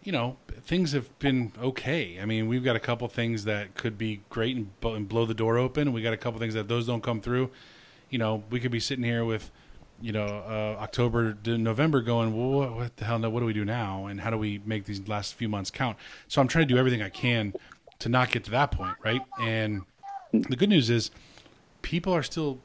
[0.03, 2.19] you know things have been okay.
[2.21, 5.25] I mean, we've got a couple things that could be great and, blow- and blow
[5.25, 5.93] the door open.
[5.93, 7.49] We got a couple things that those don't come through.
[8.09, 9.51] You know, we could be sitting here with
[10.01, 13.19] you know uh, October to November going, well, what, what the hell?
[13.19, 14.05] No, what do we do now?
[14.05, 15.97] And how do we make these last few months count?
[16.27, 17.53] So I'm trying to do everything I can
[17.99, 19.21] to not get to that point, right?
[19.41, 19.83] And
[20.31, 21.09] the good news is
[21.81, 22.59] people are still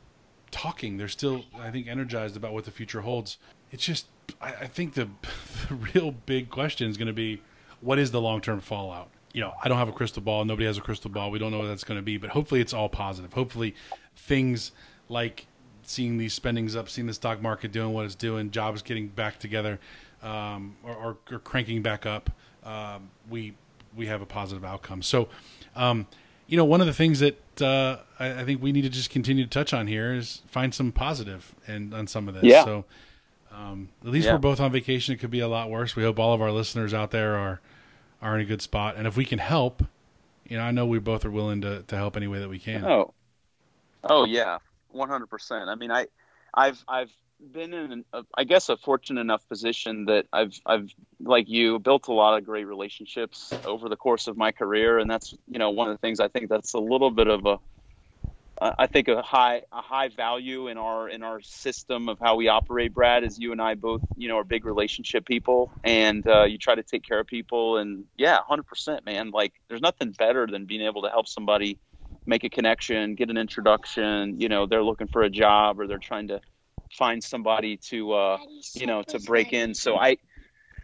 [0.52, 0.96] talking.
[0.96, 3.38] They're still, I think, energized about what the future holds.
[3.72, 4.06] It's just,
[4.40, 5.08] I, I think the,
[5.68, 7.42] the real big question is going to be,
[7.80, 9.08] what is the long term fallout?
[9.32, 10.44] You know, I don't have a crystal ball.
[10.44, 11.30] Nobody has a crystal ball.
[11.30, 13.32] We don't know what that's going to be, but hopefully it's all positive.
[13.32, 13.74] Hopefully
[14.14, 14.72] things
[15.08, 15.46] like
[15.82, 19.38] seeing these spendings up, seeing the stock market doing what it's doing, jobs getting back
[19.38, 19.80] together,
[20.22, 22.30] um, or, or, or cranking back up,
[22.64, 23.54] um, we
[23.96, 25.02] we have a positive outcome.
[25.02, 25.28] So,
[25.76, 26.06] um,
[26.46, 29.10] you know, one of the things that uh, I, I think we need to just
[29.10, 32.44] continue to touch on here is find some positive and on some of this.
[32.44, 32.64] Yeah.
[32.64, 32.84] So,
[33.50, 34.34] um, at least Yeah.
[34.34, 35.14] we're both on vacation.
[35.14, 35.94] It could be a lot worse.
[35.96, 37.60] We hope all of our listeners out there are
[38.22, 39.82] are in a good spot, and if we can help,
[40.48, 42.60] you know, I know we both are willing to to help any way that we
[42.60, 42.84] can.
[42.84, 43.12] Oh,
[44.04, 44.58] oh yeah,
[44.90, 45.68] one hundred percent.
[45.68, 46.06] I mean, I,
[46.54, 47.12] I've I've
[47.50, 50.90] been in, a, I guess, a fortunate enough position that I've I've
[51.20, 55.10] like you built a lot of great relationships over the course of my career, and
[55.10, 57.58] that's you know one of the things I think that's a little bit of a,
[58.60, 62.48] I think a high a high value in our in our system of how we
[62.48, 66.44] operate, Brad, is you and I both you know are big relationship people, and uh,
[66.44, 69.30] you try to take care of people, and yeah, hundred percent, man.
[69.30, 71.78] Like there's nothing better than being able to help somebody
[72.24, 74.40] make a connection, get an introduction.
[74.40, 76.40] You know, they're looking for a job or they're trying to
[76.92, 78.38] find somebody to uh,
[78.74, 79.74] you know to break in.
[79.74, 80.18] So I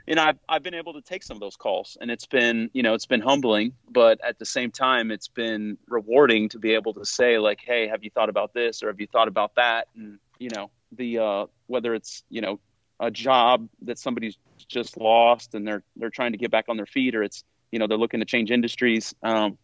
[0.09, 2.71] you know, I've, I've been able to take some of those calls and it's been,
[2.73, 6.73] you know, it's been humbling, but at the same time, it's been rewarding to be
[6.73, 8.83] able to say like, Hey, have you thought about this?
[8.83, 9.89] Or have you thought about that?
[9.95, 12.59] And, you know, the, uh, whether it's, you know,
[12.99, 16.87] a job that somebody's just lost and they're, they're trying to get back on their
[16.87, 19.15] feet or it's, you know, they're looking to change industries.
[19.23, 19.59] Um,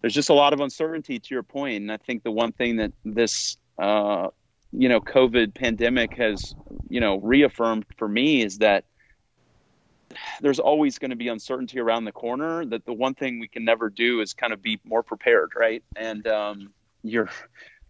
[0.00, 1.44] there's just a lot of uncertainty to your.
[1.66, 4.28] And I think the one thing that this, uh,
[4.72, 6.54] you know, COVID pandemic has,
[6.88, 8.84] you know, reaffirmed for me is that
[10.40, 13.64] there's always going to be uncertainty around the corner that the one thing we can
[13.64, 15.82] never do is kind of be more prepared right?
[15.96, 17.30] And um, you're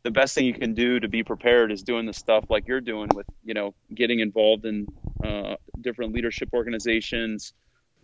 [0.02, 2.80] the best thing you can do to be prepared is doing the stuff like you're
[2.80, 4.86] doing with you know getting involved in
[5.24, 7.52] uh, different leadership organizations.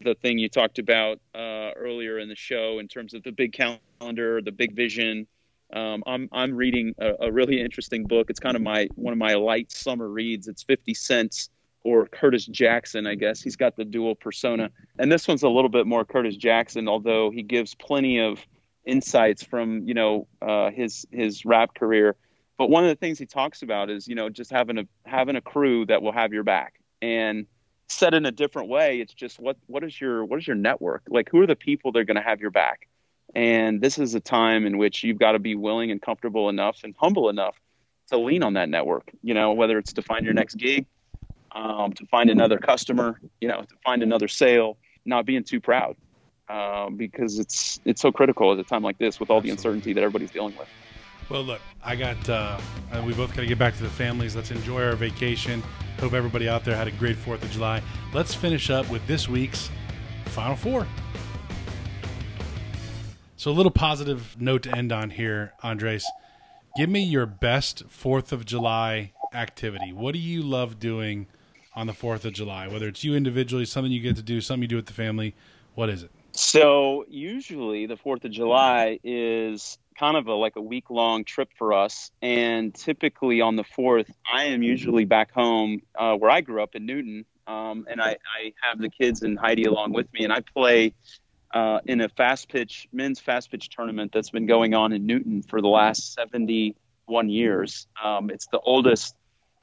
[0.00, 3.52] The thing you talked about uh, earlier in the show in terms of the big
[3.52, 5.26] calendar the big vision
[5.74, 9.18] um, I'm, I'm reading a, a really interesting book it's kind of my one of
[9.18, 11.50] my light summer reads it's 50 Cent's
[11.84, 13.40] or Curtis Jackson, I guess.
[13.40, 14.70] He's got the dual persona.
[14.98, 18.44] And this one's a little bit more Curtis Jackson, although he gives plenty of
[18.84, 22.16] insights from, you know, uh, his his rap career.
[22.56, 25.36] But one of the things he talks about is, you know, just having a having
[25.36, 26.74] a crew that will have your back.
[27.00, 27.46] And
[27.88, 31.02] said in a different way, it's just what what is your what is your network?
[31.08, 32.88] Like who are the people that are going to have your back?
[33.34, 36.80] And this is a time in which you've got to be willing and comfortable enough
[36.84, 37.56] and humble enough
[38.10, 40.86] to lean on that network, you know, whether it's to find your next gig,
[41.52, 45.96] um, to find another customer, you know, to find another sale, not being too proud,
[46.48, 49.92] um, because it's it's so critical at a time like this with all the uncertainty
[49.92, 50.68] that everybody's dealing with.
[51.28, 52.28] Well, look, I got.
[52.28, 52.58] Uh,
[52.90, 54.34] uh, we both got to get back to the families.
[54.34, 55.62] Let's enjoy our vacation.
[56.00, 57.82] Hope everybody out there had a great Fourth of July.
[58.14, 59.68] Let's finish up with this week's
[60.26, 60.86] Final Four.
[63.38, 66.04] So, a little positive note to end on here, Andres.
[66.76, 69.92] Give me your best Fourth of July activity.
[69.92, 71.28] What do you love doing
[71.76, 72.66] on the Fourth of July?
[72.66, 75.36] Whether it's you individually, something you get to do, something you do with the family.
[75.76, 76.10] What is it?
[76.32, 81.50] So usually the Fourth of July is kind of a like a week long trip
[81.56, 86.40] for us, and typically on the fourth, I am usually back home uh, where I
[86.40, 90.12] grew up in Newton, um, and I, I have the kids and Heidi along with
[90.12, 90.92] me, and I play
[91.52, 95.42] uh, in a fast pitch men's fast pitch tournament that's been going on in Newton
[95.42, 96.76] for the last seventy
[97.06, 97.86] one years.
[98.02, 99.14] Um, it's the oldest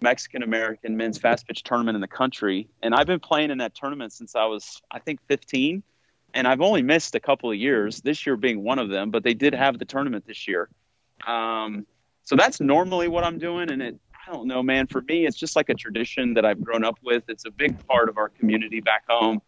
[0.01, 3.75] Mexican American men's fast pitch tournament in the country, and I've been playing in that
[3.75, 5.83] tournament since I was I think fifteen
[6.36, 9.23] and I've only missed a couple of years, this year being one of them, but
[9.23, 10.69] they did have the tournament this year.
[11.25, 11.88] Um,
[12.23, 13.71] so that's normally what I'm doing.
[13.71, 16.61] And it, I don't know, man, for me, it's just like a tradition that I've
[16.61, 17.23] grown up with.
[17.29, 19.41] It's a big part of our community back home.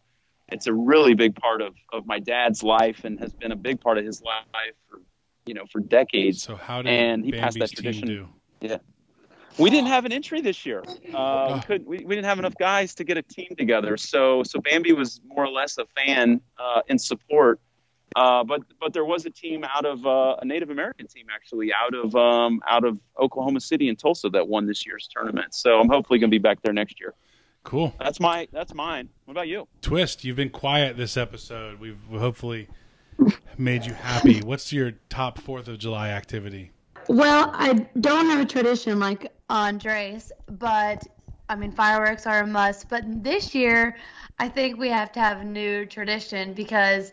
[0.50, 3.82] It's a really big part of, of my dad's life and has been a big
[3.82, 4.45] part of his life
[4.89, 5.02] for,
[5.45, 6.41] you know, for decades.
[6.41, 8.08] So, how did And he passed Bambi's that tradition.
[8.08, 8.28] do?
[8.62, 8.78] Yeah.
[9.58, 10.84] we didn't have an entry this year.
[11.14, 13.98] Uh, we, could, we, we didn't have enough guys to get a team together.
[13.98, 17.60] So so Bambi was more or less a fan uh, in support.
[18.16, 21.72] Uh, but but there was a team out of uh, a Native American team actually
[21.74, 25.54] out of um, out of Oklahoma City and Tulsa that won this year's tournament.
[25.54, 27.14] So I'm hopefully going to be back there next year.
[27.68, 27.93] Cool.
[27.99, 29.09] That's my that's mine.
[29.26, 29.68] What about you?
[29.82, 31.82] Twist, you've been quiet this episode.
[31.82, 32.70] We've hopefully
[33.57, 34.39] made you happy.
[34.39, 36.72] What's your top Fourth of July activity?
[37.09, 41.03] Well, I don't have a tradition like Andres, but
[41.49, 42.88] I mean fireworks are a must.
[42.88, 43.97] But this year,
[44.39, 47.11] I think we have to have a new tradition because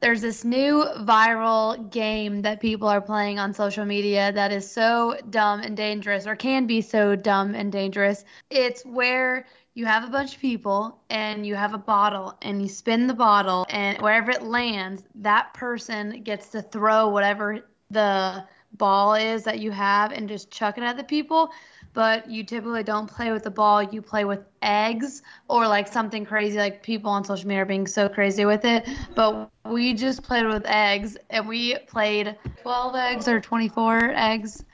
[0.00, 5.18] there's this new viral game that people are playing on social media that is so
[5.28, 8.24] dumb and dangerous, or can be so dumb and dangerous.
[8.48, 9.44] It's where
[9.74, 13.14] you have a bunch of people and you have a bottle and you spin the
[13.14, 18.44] bottle, and wherever it lands, that person gets to throw whatever the
[18.74, 21.52] ball is that you have and just chuck it at the people
[21.94, 23.82] but you typically don't play with the ball.
[23.82, 26.56] You play with eggs or like something crazy.
[26.56, 28.88] Like people on social media are being so crazy with it.
[29.14, 34.64] But we just played with eggs and we played 12 eggs or 24 eggs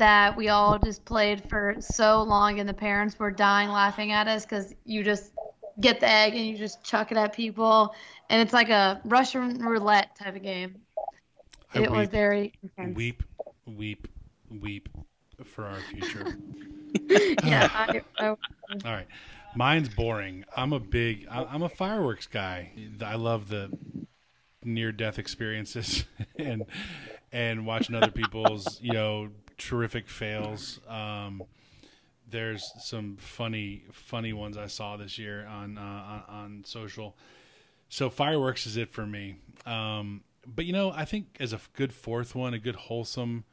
[0.00, 4.26] that we all just played for so long and the parents were dying laughing at
[4.26, 5.32] us because you just
[5.80, 7.94] get the egg and you just chuck it at people
[8.28, 10.74] and it's like a russian roulette type of game
[11.74, 13.22] I it was very intense weep,
[13.66, 14.08] weep,
[14.50, 14.88] weep
[15.44, 16.36] for our future.
[17.44, 18.36] yeah I, I, All
[18.84, 19.06] right,
[19.54, 20.44] mine's boring.
[20.56, 21.26] I'm a big.
[21.30, 22.72] I'm a fireworks guy.
[23.04, 23.70] I love the
[24.64, 26.04] near-death experiences
[26.38, 26.64] and
[27.32, 29.28] and watching other people's you know
[29.60, 30.80] terrific fails.
[30.88, 31.42] Um,
[32.28, 37.16] there's some funny funny ones I saw this year on uh, on, on social.
[37.88, 39.36] So fireworks is it for me.
[39.66, 43.44] Um, but you know, I think as a good fourth one, a good wholesome.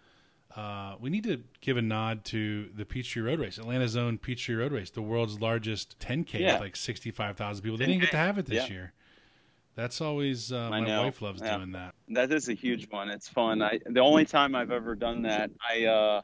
[0.56, 4.56] Uh, we need to give a nod to the Peachtree Road Race, Atlanta's own Peachtree
[4.56, 6.54] Road Race, the world's largest 10K Yeah.
[6.54, 7.78] with like 65,000 people.
[7.78, 8.74] They didn't get to have it this Yeah.
[8.74, 8.94] year.
[9.78, 11.58] That's always uh, my wife loves Yeah.
[11.58, 11.94] doing that.
[12.10, 13.10] That is a huge one.
[13.10, 13.62] It's fun.
[13.62, 16.22] I the only time I've ever done that, I uh,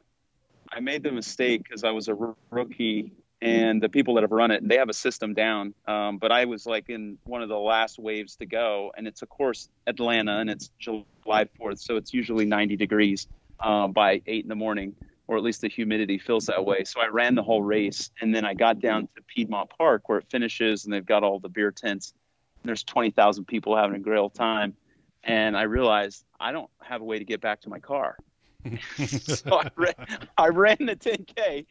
[0.71, 3.11] I made the mistake because I was a r- rookie,
[3.43, 5.75] and the people that have run it, they have a system down.
[5.87, 9.21] Um, but I was like in one of the last waves to go, and it's
[9.21, 13.27] of course Atlanta, and it's July Fourth, so it's usually 90 degrees
[13.59, 14.95] uh, by eight in the morning,
[15.27, 16.85] or at least the humidity feels that way.
[16.85, 20.17] So I ran the whole race, and then I got down to Piedmont Park where
[20.17, 22.15] it finishes, and they've got all the beer tents.
[22.63, 24.75] There's 20,000 people having a great time
[25.23, 28.17] and I realized I don't have a way to get back to my car.
[29.07, 29.93] so I ran,
[30.37, 31.65] I ran the 10K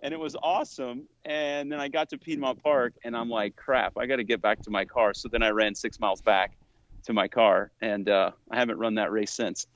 [0.00, 1.08] and it was awesome.
[1.24, 4.40] And then I got to Piedmont Park and I'm like, crap, I got to get
[4.42, 5.14] back to my car.
[5.14, 6.56] So then I ran six miles back
[7.04, 9.66] to my car and uh, I haven't run that race since.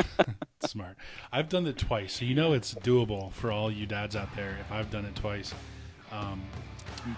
[0.60, 0.96] Smart.
[1.30, 4.56] I've done it twice, so you know it's doable for all you dads out there.
[4.60, 5.54] If I've done it twice,
[6.10, 6.42] um,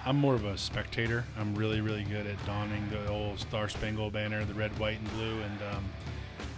[0.04, 1.24] I'm more of a spectator.
[1.38, 5.12] I'm really, really good at donning the old Star Spangled Banner, the red, white, and
[5.12, 5.84] blue, and um,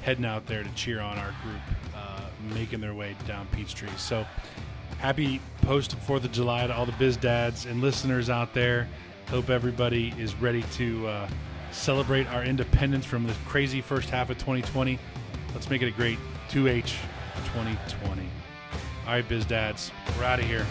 [0.03, 1.61] heading out there to cheer on our group
[1.95, 2.21] uh,
[2.55, 3.89] making their way down Peachtree.
[3.97, 4.27] So
[4.99, 8.89] happy post Fourth of July to all the biz dads and listeners out there.
[9.29, 11.29] Hope everybody is ready to uh,
[11.71, 14.99] celebrate our independence from the crazy first half of 2020.
[15.55, 16.95] Let's make it a great 2H
[17.53, 18.23] 2020.
[19.07, 20.66] All right, biz dads, we're out of here.